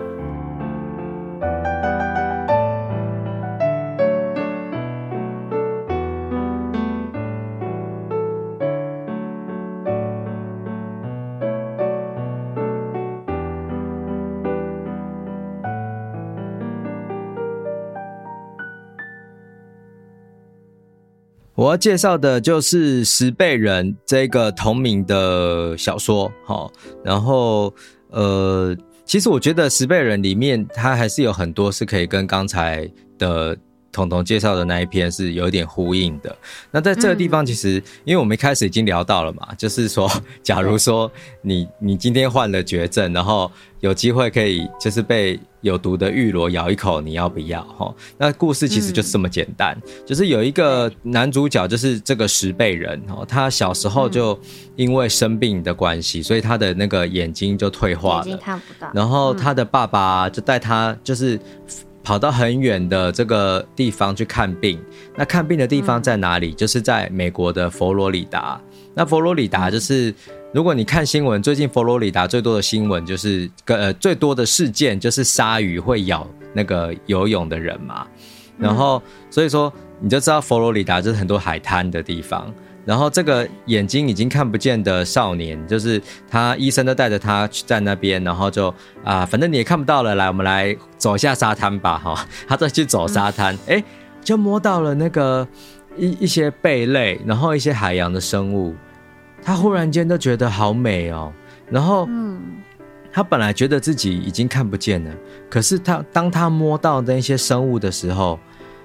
[21.74, 26.72] 要介绍的就是《十倍人》这个同名的小说，好，
[27.04, 27.74] 然后
[28.12, 33.58] 呃，其实我觉得《十倍人》里面它还是有很多是可以跟刚才的。
[33.94, 36.36] 彤彤介绍的那一篇是有点呼应的。
[36.72, 40.12] 那在这个地方，其实因为我们一开始已经聊到了嘛，就是说，
[40.44, 41.10] 假如说
[41.42, 47.64] 你你今天患了绝症，然后有机会可以就是被有毒的玉螺咬一口，你要不要？
[47.64, 54.38] 哈，那故事其实就是这么简单，就是有一个男主角，就是这个十倍人哦，他小时候就
[54.76, 58.92] 因为生病的关系，所以他的那个眼睛就退化了，眼睛看不到。
[58.94, 61.40] 然后他的爸爸就带他就是。
[62.04, 64.78] 跑到很远的这个地方去看病，
[65.16, 66.52] 那看病的地方在哪里？
[66.52, 68.60] 嗯、就是在美国的佛罗里达。
[68.94, 70.14] 那佛罗里达就是，
[70.54, 78.06] 如果你看新闻，最近佛罗里达最多的新闻就是，呃，最多的事件就是鲨鱼会咬那个游泳的人嘛。
[78.58, 79.02] 然后，
[79.32, 82.54] 所以说你就知道佛罗里达就是很多海滩的地方。
[82.86, 88.68] 然后这个眼睛已经看不见的少年，就是他医生都带着他去在那边，然后就
[89.04, 93.84] 啊、呃，反正你也看不到了，来，我们来走一下沙滩吧，哈，他再去走沙滩，哎、嗯，
[94.22, 95.48] 就摸到了那个
[95.98, 98.76] 一一些贝类，然后一些海洋的生物，
[99.42, 101.32] 他忽然间都觉得好美哦，
[101.70, 102.42] 然后，嗯，
[103.14, 105.12] 他本来觉得自己已经看不见了，
[105.50, 108.38] 可是他当他摸到那些生物的时候，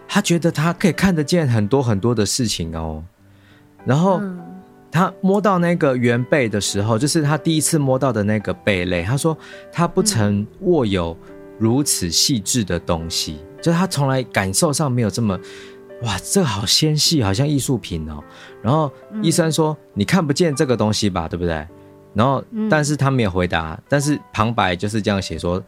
[0.07, 3.03] 他觉得他可以看得见很多很多的事情哦。
[3.85, 4.21] 然后
[4.91, 9.03] 他摸到那个原贝的时候，就是他第一次摸到的那个贝类。
[9.03, 9.37] 他说
[9.73, 11.17] 他不曾握有
[11.59, 15.39] 如此细致的东西，就是他从来感受上没有这么
[16.03, 18.23] 哇，这个好纤细，好像艺术品哦。
[18.63, 18.91] 然后
[19.23, 21.67] 医生说你看不见这个东西吧，对不对？
[22.15, 25.63] 然后但是他没有回答，但是旁白就是这样写说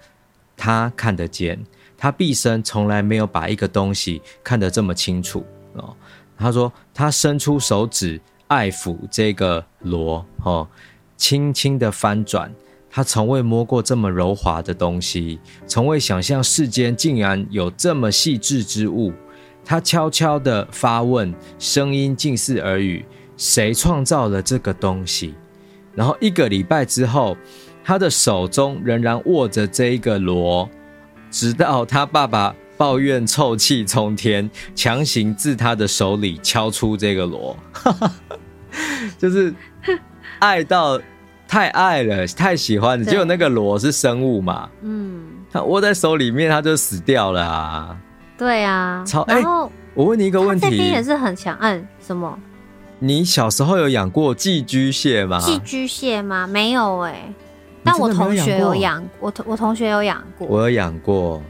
[0.57, 1.59] 他看得见，
[1.97, 5.45] 他毕生从来没有把一个东西看得这么清楚
[5.75, 5.95] 哦。
[6.41, 10.67] 他说：“他伸出手指爱抚这个螺，哦，
[11.17, 12.51] 轻轻的翻转。
[12.91, 19.13] 他从未摸过这么柔滑的东西，从未想象世间竟然有这么细致之物。
[19.65, 23.05] 他悄悄的发问，声音近似耳语：
[23.37, 25.35] 谁创造了这个东西？
[25.95, 27.37] 然后一个礼拜之后，
[27.85, 30.67] 他的手中仍然握着这一个螺，
[31.31, 37.55] 直到他爸爸。”抱怨臭气冲天，强行自他的手里敲出这个螺，
[39.21, 39.55] 就是
[40.39, 40.99] 爱到
[41.47, 43.05] 太爱了，太喜欢了。
[43.05, 45.21] 结果那个螺是生物嘛，嗯，
[45.53, 47.95] 他握在手里面，他就死掉了啊。
[48.39, 49.71] 对啊，超哎、欸！
[49.93, 51.55] 我问你一个问题，这边也是很强。
[51.61, 52.39] 嗯，什么？
[52.99, 55.39] 你小时候有养过寄居蟹吗？
[55.39, 56.47] 寄居蟹吗？
[56.47, 57.35] 没有哎、欸，
[57.85, 61.43] 但我同学有养，我同我同学有养过，我有养过。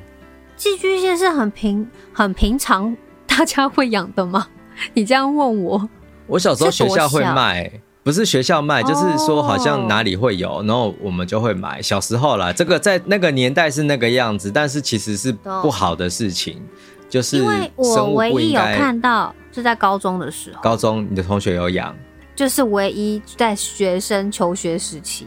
[0.61, 2.95] 寄居蟹是很平很平常，
[3.27, 4.47] 大家会养的吗？
[4.93, 5.89] 你这样问我，
[6.27, 11.81] 我小时候学校会卖，不是学校卖，就是说好像哪里会有，然后我们就会买。
[11.81, 16.61] 小时候啦，这个在那个年代是那个样子，但是其实是不好的事情，
[17.09, 21.97] 就是因为我唯一有看到是在高中的时候，高中你的同学有养，
[22.37, 25.27] 就是唯一在学生求学时期。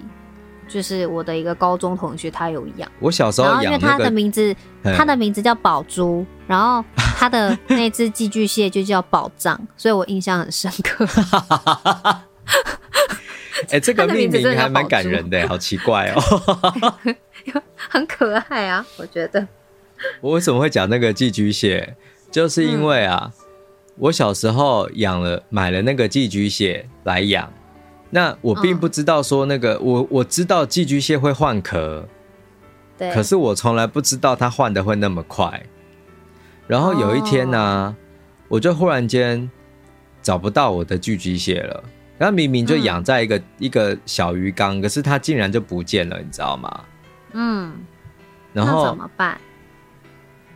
[0.73, 2.91] 就是我的一个高中同学，他有养。
[2.99, 11.05] 我小时候养，然后因为他的名字，他的名字叫宝珠，然后他的 那只寄居蟹就叫宝藏，所以我印象很深刻。
[13.69, 16.19] 哎、欸，这个命名还蛮感人的，好奇怪哦，
[17.77, 19.47] 很可爱啊，我觉得。
[20.21, 21.95] 我为什么会讲那个寄居蟹？
[22.31, 23.43] 就是因为啊，嗯、
[23.97, 27.53] 我小时候养了，买了那个寄居蟹来养。
[28.13, 32.07] 那我并不知道说那个、嗯、我我知道寄居蟹会换壳，
[32.95, 35.65] 对，可是我从来不知道它换的会那么快。
[36.67, 37.95] 然后有一天呢、啊，哦、
[38.49, 39.49] 我就忽然间
[40.21, 41.83] 找不到我的寄居蟹了。
[42.19, 46.83] 它明明就养在一个、嗯、一个小鱼缸，可是它竟然就不见了，你知道吗？
[47.31, 47.73] 嗯，
[48.53, 49.41] 然后怎么办？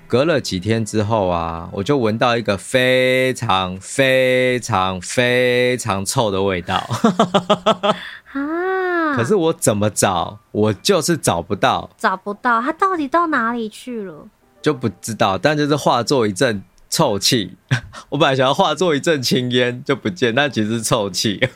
[0.07, 6.75] 隔了几天之后啊，我就闻到一个非常非常非常臭的味道。
[8.31, 9.15] 啊！
[9.17, 14.27] 可是我怎么找，我就是找不到，找不到，它到底到哪里去了？
[14.61, 17.57] 就不知道，但就是化作一阵臭气。
[18.09, 21.49] 我本来想要化作一阵青烟就不见，但其实是臭气。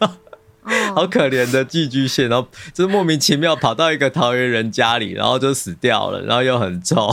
[0.93, 7.09] 好可怜的寄居蟹，然后就是莫名其妙跑到一个桃园人家里，然后就死掉了，然后又很臭。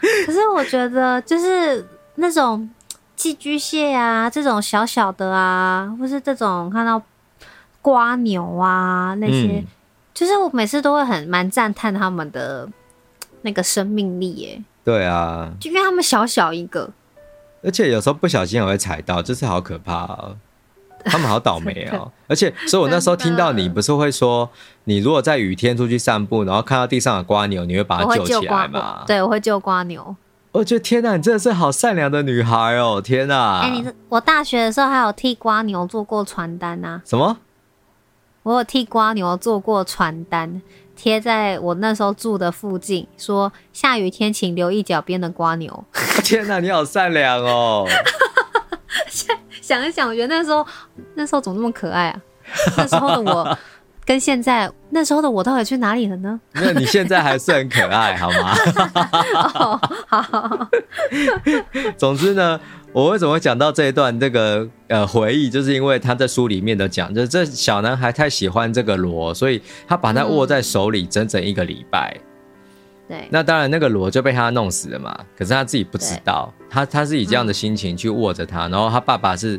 [0.26, 1.86] 可是我觉得，就是
[2.16, 2.68] 那种
[3.16, 7.00] 寄居蟹啊，这种小小的啊，或是这种看到
[7.82, 9.66] 瓜牛啊那些，嗯、
[10.14, 12.68] 就是我每次都会很蛮赞叹他们的
[13.42, 14.62] 那个生命力耶。
[14.84, 16.90] 对啊，就因为他们小小一个，
[17.62, 20.36] 而且有时候不小心也会踩到，就是好可怕啊。
[21.04, 22.10] 他们好倒霉哦！
[22.28, 24.48] 而且，所以我那时候听到你不是会说，
[24.84, 29.04] 你如果在雨天出去散步，然后看到地上的瓜牛，你会把它救起来吗？
[29.06, 30.16] 对，我会救瓜牛。
[30.52, 33.00] 我觉得天哪，你真的是好善良的女孩哦！
[33.02, 33.60] 天哪！
[33.60, 37.02] 哎、欸，你我大学的时候还有替瓜牛做过传单啊？
[37.04, 37.38] 什么？
[38.44, 40.62] 我有替瓜牛做过传单，
[40.96, 45.84] 贴在我那时候住的附近，说下雨天请留意脚边的瓜牛。
[46.24, 47.86] 天哪，你好善良哦！
[49.60, 50.66] 想一想，我觉得那时候
[51.14, 52.20] 那时候怎么那么可爱啊？
[52.76, 53.58] 那时候的我
[54.06, 56.40] 跟现在那时候的我到底去哪里了呢？
[56.54, 58.54] 那你现在还是很可爱，好吗？
[59.54, 60.68] 哦，好。
[61.98, 62.58] 总之呢，
[62.94, 72.16] 我为什么会讲到这一段这个呃回忆，就是因为他在书里面的讲，就是这小男孩太喜欢这个螺，所以他把它握在手里整整一个礼拜。
[72.16, 72.27] 嗯
[73.08, 75.18] 对，那当然，那个螺就被他弄死了嘛。
[75.36, 79.58] 可是他自己不知道，他他是以这样的心情去握着它，嗯，然后他爸爸是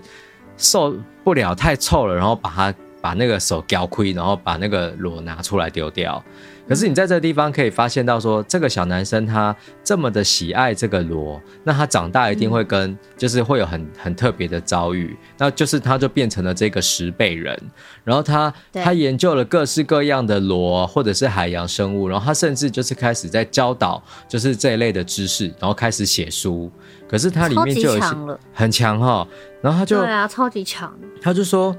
[0.56, 6.24] 受不了太臭了，然后把他把那个手搅亏，然后把那个螺拿出来丢掉。
[6.70, 17.59] 可是你在这个地方可以发现到说，这个小男生他这么的喜爱这个螺，那他长大一定会跟，就是会有很很特别的遭遇，那就是他就变成了这个十倍人，
[18.03, 26.72] 然后他他研究了各式各样的螺或者是海洋生物，然后他甚至就是开始在教导就是这一类的知识，然后开始写书。
[27.07, 28.07] 可是它里面就有一些
[28.53, 29.28] 很强哈，
[29.63, 31.76] 然后他就对啊，超级强，他就说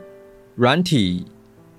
[0.57, 1.24] 软体。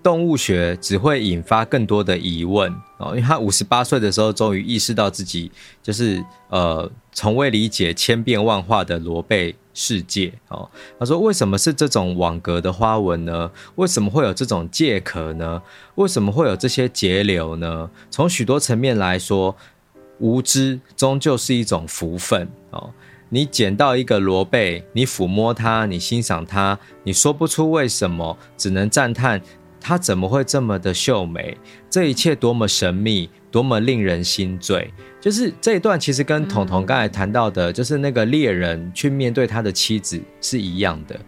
[0.03, 5.51] 动物学只会引发更多的疑问哦，因为他五十八岁的时候，终于意识到自己
[5.83, 10.67] 就是呃，从未理解千变万化的罗贝世界哦。
[10.99, 13.51] 他说：“为什么是这种网格的花纹呢？
[13.75, 15.61] 为什么会有这种介壳呢？
[15.95, 17.89] 为什么会有这些节流呢？
[18.09, 19.55] 从许多层面来说，
[20.19, 22.91] 无知终究是一种福分哦。
[23.29, 29.39] 你捡到一个罗贝，你抚摸它，你欣赏它，你说不出为什么，只能赞叹。”
[29.81, 31.57] 它怎么会这么的秀美？
[31.89, 34.93] 这一切多么神秘，多么令人心醉。
[35.19, 41.19] 就是这一段，其实跟彤彤刚才谈到的，就是那个猎人去面对他的妻子是一样的。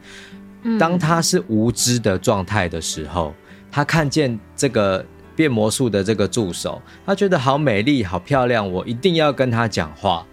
[0.79, 3.33] 当他是无知的状态的时候，
[3.69, 10.25] 他看见这个变魔术的这个助手，他觉得好美丽、好漂亮，我一定要跟他讲话。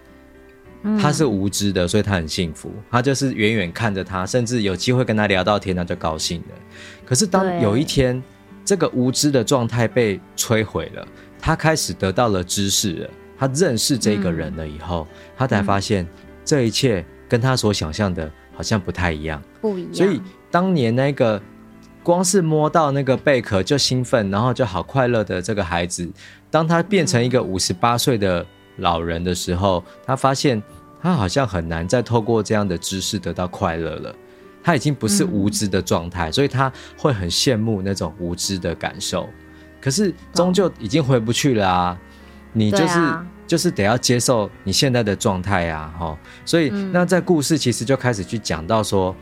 [0.99, 2.71] 他是无知的，所以他很幸福。
[2.89, 6.55] 他就是远远看着他，甚至有机会跟他聊到天，他就高兴了。
[7.05, 8.21] 可是当有一天，
[8.65, 11.07] 这个无知的状态被摧毁了，
[11.39, 16.07] 他开始得到了知识了，他认识这个人了以后，嗯、他才发现
[16.43, 19.93] 这一切跟他所想象的好像不太一样，不一样。
[19.93, 20.19] 所以
[20.49, 21.39] 当年那个
[22.01, 26.09] 光是摸到那个贝壳就兴奋，然后就好快乐的这个孩子，
[26.49, 28.43] 当他变成一个五十八岁的。
[28.77, 30.61] 老人的时候，他发现
[31.01, 34.15] 他好像很难再透过这样的知识得到快乐了。
[34.63, 39.27] 他已经不是无知的状态，嗯，所以他会很羡慕那种无知的感受。
[39.81, 41.97] 可是终究已经回不去了啊！
[42.53, 45.93] 你就是，啊，就是得要接受你现在的状态啊！
[45.99, 49.15] 哈，所以那在故事其实就开始去讲到说。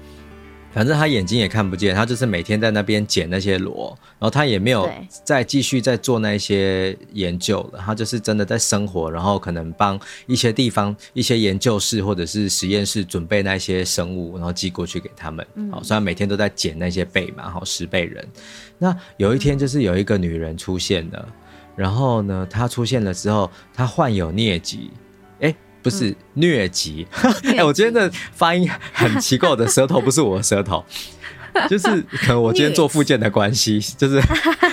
[0.72, 4.90] 反正他眼睛也看不见，他就是每天在那边捡那些螺，然后他也没有
[5.24, 7.80] 再继续在做那些研究了。
[7.80, 15.46] 他就是真的在生活，然后可能帮一些地方、一些研究室或者是实验室准备那些生物，然后寄过去给他们。
[15.72, 18.28] 好，虽然每天都在捡那些贝嘛，好，十贝人。
[18.78, 21.28] 那有一天就是有一个女人出现了，
[21.76, 24.92] 然后呢，她出现了之后，她患有疟疾。
[25.90, 27.08] 不是疟疾，
[27.44, 30.86] 哎、欸，我今天的发音很奇怪，我的舌头不是我的舌头，
[31.68, 31.88] 就是
[32.22, 34.22] 可能我今天做复健的关系，就是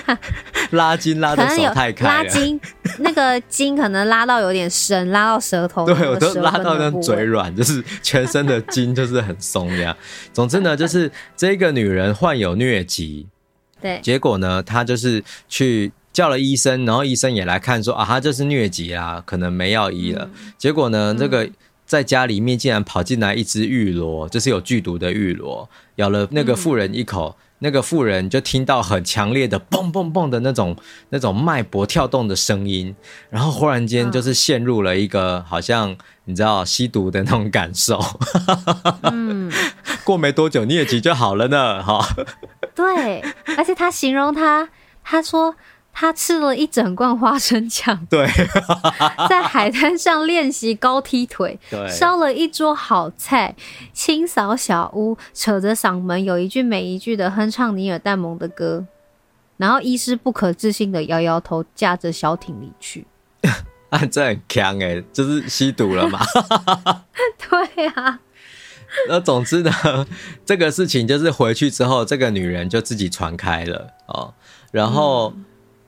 [0.73, 2.61] 拉筋拉的手太开了，拉筋
[2.99, 9.97] 那个筋可能拉到有点深，拉到舌头，对我都拉到那嘴软，就是全身的筋就是很松这样。
[10.33, 13.27] 总之呢，就是这个女人患有疟疾，
[13.81, 20.31] 对，结果呢，她就是去叫了医生，然后医生也来看说啊，他就是疟疾啊，可能没药医了。
[20.33, 21.47] 嗯、结果呢，这个
[21.85, 27.37] 在家里面竟然跑进来一只玉螺，就是有剧毒的玉螺，咬了那个妇人一口。
[27.39, 30.77] 嗯那个妇人就听到很强烈的嘣嘣嘣的那种
[31.09, 32.95] 那种脉搏跳动的声音，
[33.31, 35.97] 然后忽然间就是陷入了一个好像
[36.27, 37.99] 你知道吸毒的那种感受。
[39.05, 39.51] 嗯，
[40.05, 42.07] 过没多久疟疾就好了呢，哈。
[42.75, 43.25] 对，
[43.57, 44.69] 而且他形容他，
[45.03, 45.57] 他说。
[45.99, 48.29] 他吃了一整罐花生酱，对，
[49.31, 53.57] 在海滩上练习高踢腿，对，烧了一桌好菜，
[53.95, 58.85] 清扫小屋，扯着嗓门有一句没一句的哼唱尼尔戴蒙的歌，
[59.57, 63.07] 然后医师不可置信的摇摇头，驾着小艇离去。
[63.89, 66.21] 啊，这很强哎，就是吸毒了嘛？
[67.49, 68.21] 对啊。
[69.09, 69.73] 那总之呢，
[70.45, 74.35] 这个事情就是回去之后，这个女人就自己传开了哦，
[74.71, 75.33] 然后。
[75.35, 75.45] 嗯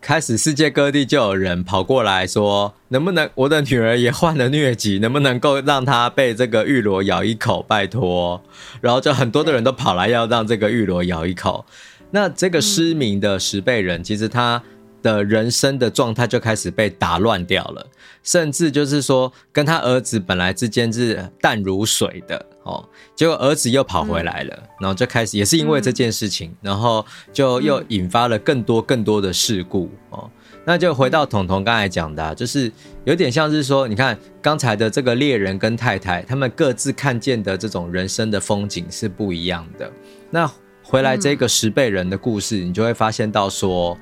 [0.08, 4.98] 开始，世界各地就有人跑过来说：“能不能我的女儿也患了疟疾？
[5.00, 7.62] 能不能够让她被这个玉螺咬一口？
[7.68, 8.42] 拜托！”
[8.80, 11.66] 然后就很多的人都跑来要让这个玉螺咬一口。
[12.12, 14.62] 那这个失明的十倍人，其实他
[15.02, 17.86] 的人生的状态就开始被打乱掉了，
[18.22, 22.46] 甚至就是说，跟他儿子本来之间是淡如水的。
[22.64, 22.86] 哦，
[23.16, 30.30] 结果儿子又跑回来了，嗯、然后就开始也是因为这件事情，嗯、然后就又引发了更多更多的事故哦。
[30.66, 32.70] 那就回到彤彤刚才讲的、啊，就是
[33.04, 39.90] 有点像是说，你看刚才的这个猎人跟太太，他们各自看见的这种人生的风景是不一样的。
[40.28, 40.50] 那
[40.82, 43.96] 回来这个十倍人的故事，你就会发现到说，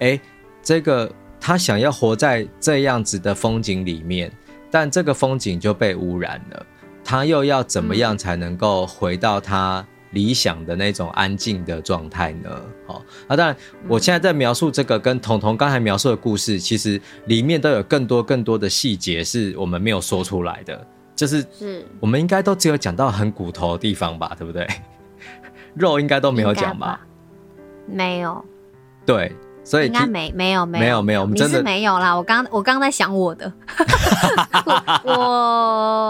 [0.00, 0.20] 哎，
[0.62, 4.30] 这个他想要活在这样子的风景里面，
[4.70, 6.66] 但这个风景就被污染了。
[7.02, 12.62] 他又要怎么样才能够回到他理想的那种安静的状态呢？
[12.86, 13.56] 好，那当然，
[13.88, 20.86] 我现在在描述这个跟彤彤刚才描述的故事，其实里面都有更多更多的细节是我们没有说出来的，
[21.16, 24.68] 就是是我们应该都只有讲到很骨头的地方吧，对不对？
[25.74, 26.86] 肉应该都没有讲吧？
[26.86, 27.00] 吧？
[27.86, 28.44] 没有。
[29.06, 29.32] 对。
[29.62, 32.14] 所以应该没没有没有没有我们真的是没有啦。
[32.16, 33.52] 我刚我刚在想我的，
[35.04, 35.12] 我，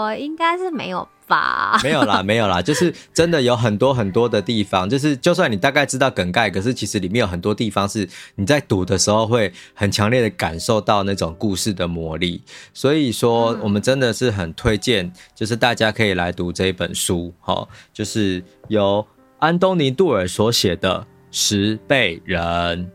[0.05, 1.79] 我应该是没有吧？
[1.83, 12.41] 没有啦，没有啦，就是真的有很多很多的地方，就是就算你大概知道梗概，可是其实里面有很多地方是你在读的时候会很强烈的感受到那种故事的魔力。
[12.73, 19.05] 所以说，我们真的是很推荐，就是大家可以来读这一本书，好，就是由
[19.39, 20.99] 安东尼·杜尔所写的
[21.31, 22.85] 《十倍人》。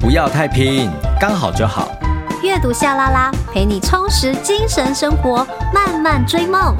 [0.00, 0.90] 不要太拼，
[1.20, 1.90] 刚好就好。
[2.42, 5.44] 阅读夏拉拉，陪你充实精神生活，
[5.74, 6.76] 慢慢追梦。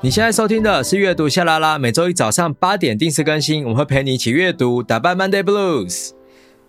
[0.00, 6.15] 你现在收听的是阅读夏拉拉，每周一早上八点定时更新，我们会陪你一起阅读，打败 Monday Blues。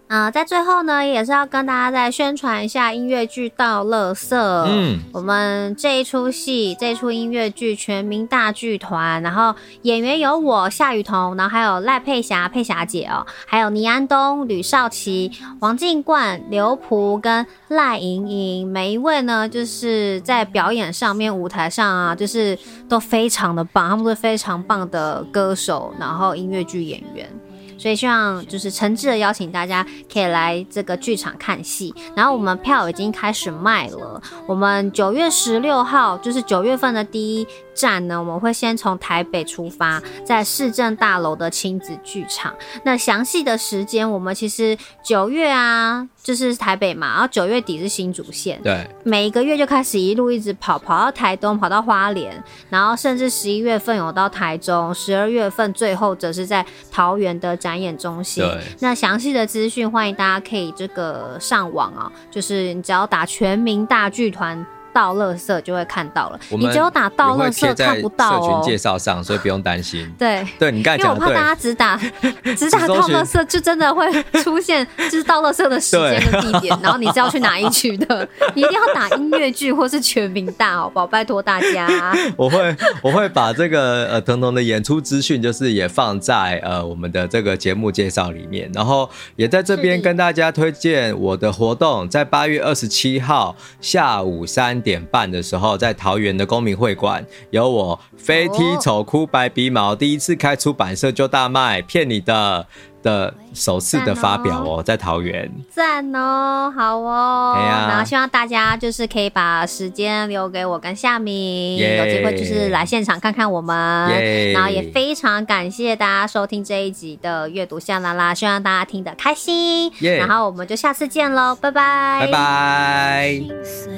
[0.08, 4.64] 啊、呃，在最后呢，也是要跟大家再宣传一下音乐剧《到乐色》。
[4.70, 15.30] 嗯，我们这一出戏，这一出音乐剧全民大剧团，然后演员有我夏雨桐，然后还有赖佩霞、佩霞姐哦，还有倪安东、吕少奇、
[15.60, 27.30] 王静冠、刘璞跟赖莹莹，每一位呢，就是在表演上面、舞台上啊，就是都非常的棒，他们都是非常棒的歌手，然后音乐剧演员。
[27.78, 34.22] 所以希望就是诚挚的邀请大家可以来这个剧场看戏，然后我们票已经开始卖了。
[34.48, 37.48] 我们九月十六号就是九月份的第一
[37.78, 42.52] 站呢，我们会先从台北出发，在市政大楼的亲子剧场。
[42.84, 58.44] 那详细的时间，我们其实九月啊，就是台北嘛，然后九月底是新竹线，对，每一个月就开始一路一直跑，跑到台东，跑到花莲，然后甚至十一月份有到台中，十二月份最后则是在桃园的展演中心。
[58.44, 64.66] 对，那详细的资讯欢迎大家可以这个上网啊，就是你只要打全民大剧团。
[64.98, 66.40] 倒垃圾就会看到了。
[66.50, 68.42] 你只有打倒垃圾看不到哦。
[68.42, 70.12] 社群介绍上，所以不用担心。
[70.18, 71.96] 对对，你刚才讲，因为我怕大家只打
[72.58, 78.28] 只打倒垃圾，就真的会出现就是倒垃圾的时间跟地点，然后你是要去哪一区的？
[78.56, 81.06] 你一定要打音乐剧或是全民大好不好？
[81.06, 82.12] 拜托大家。
[82.36, 102.66] 我会我会把这个呃腾腾的演出资讯，就是也放在呃我们的这个节目介绍里面，然后也在这边跟大家推荐我的活动，在八月二十七号下午三点半的时候，在桃园的公民会馆，有我飞踢丑哭白鼻毛第一次开出版社就大卖，骗你的。
[103.04, 123.30] 的首次的发表哦，在桃园，赞哦，好哦，然后希望大家就是可以把时间留给我跟夏明，有机会就是来现场看看我们，然后也非常感谢大家收听这一集的阅读夏 LaLa，希望大家听得开心，然后我们就下次见喽，拜拜，拜拜。
[123.32, 123.94] 心碎，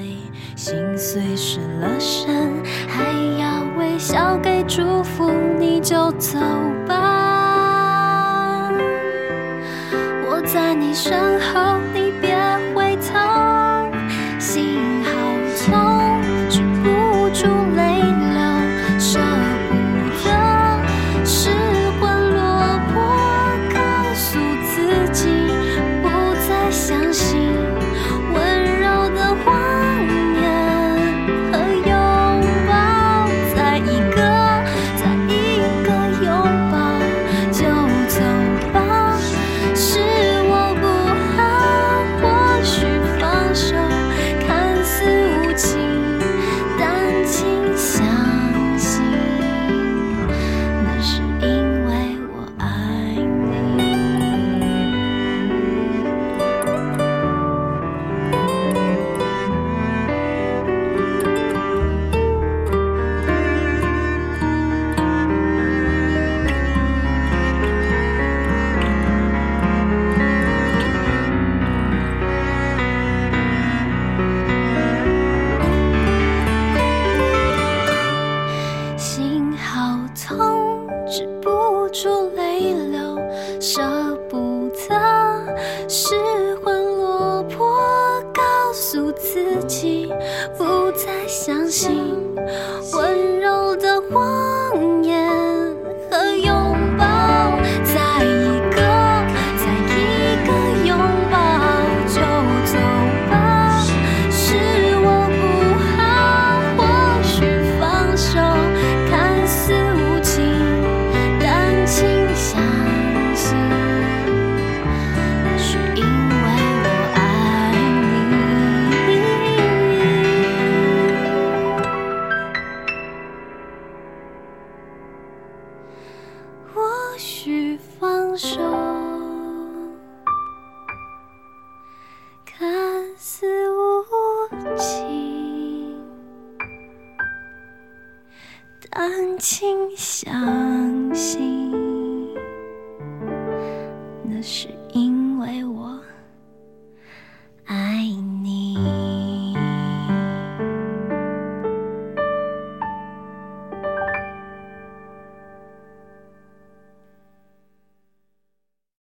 [0.55, 2.51] 心碎失了神，
[2.87, 6.39] 还要微笑给祝福，你就走
[6.87, 7.28] 吧。
[10.31, 12.37] 我在你身后，你别
[12.75, 13.91] 回头，
[14.39, 14.77] 心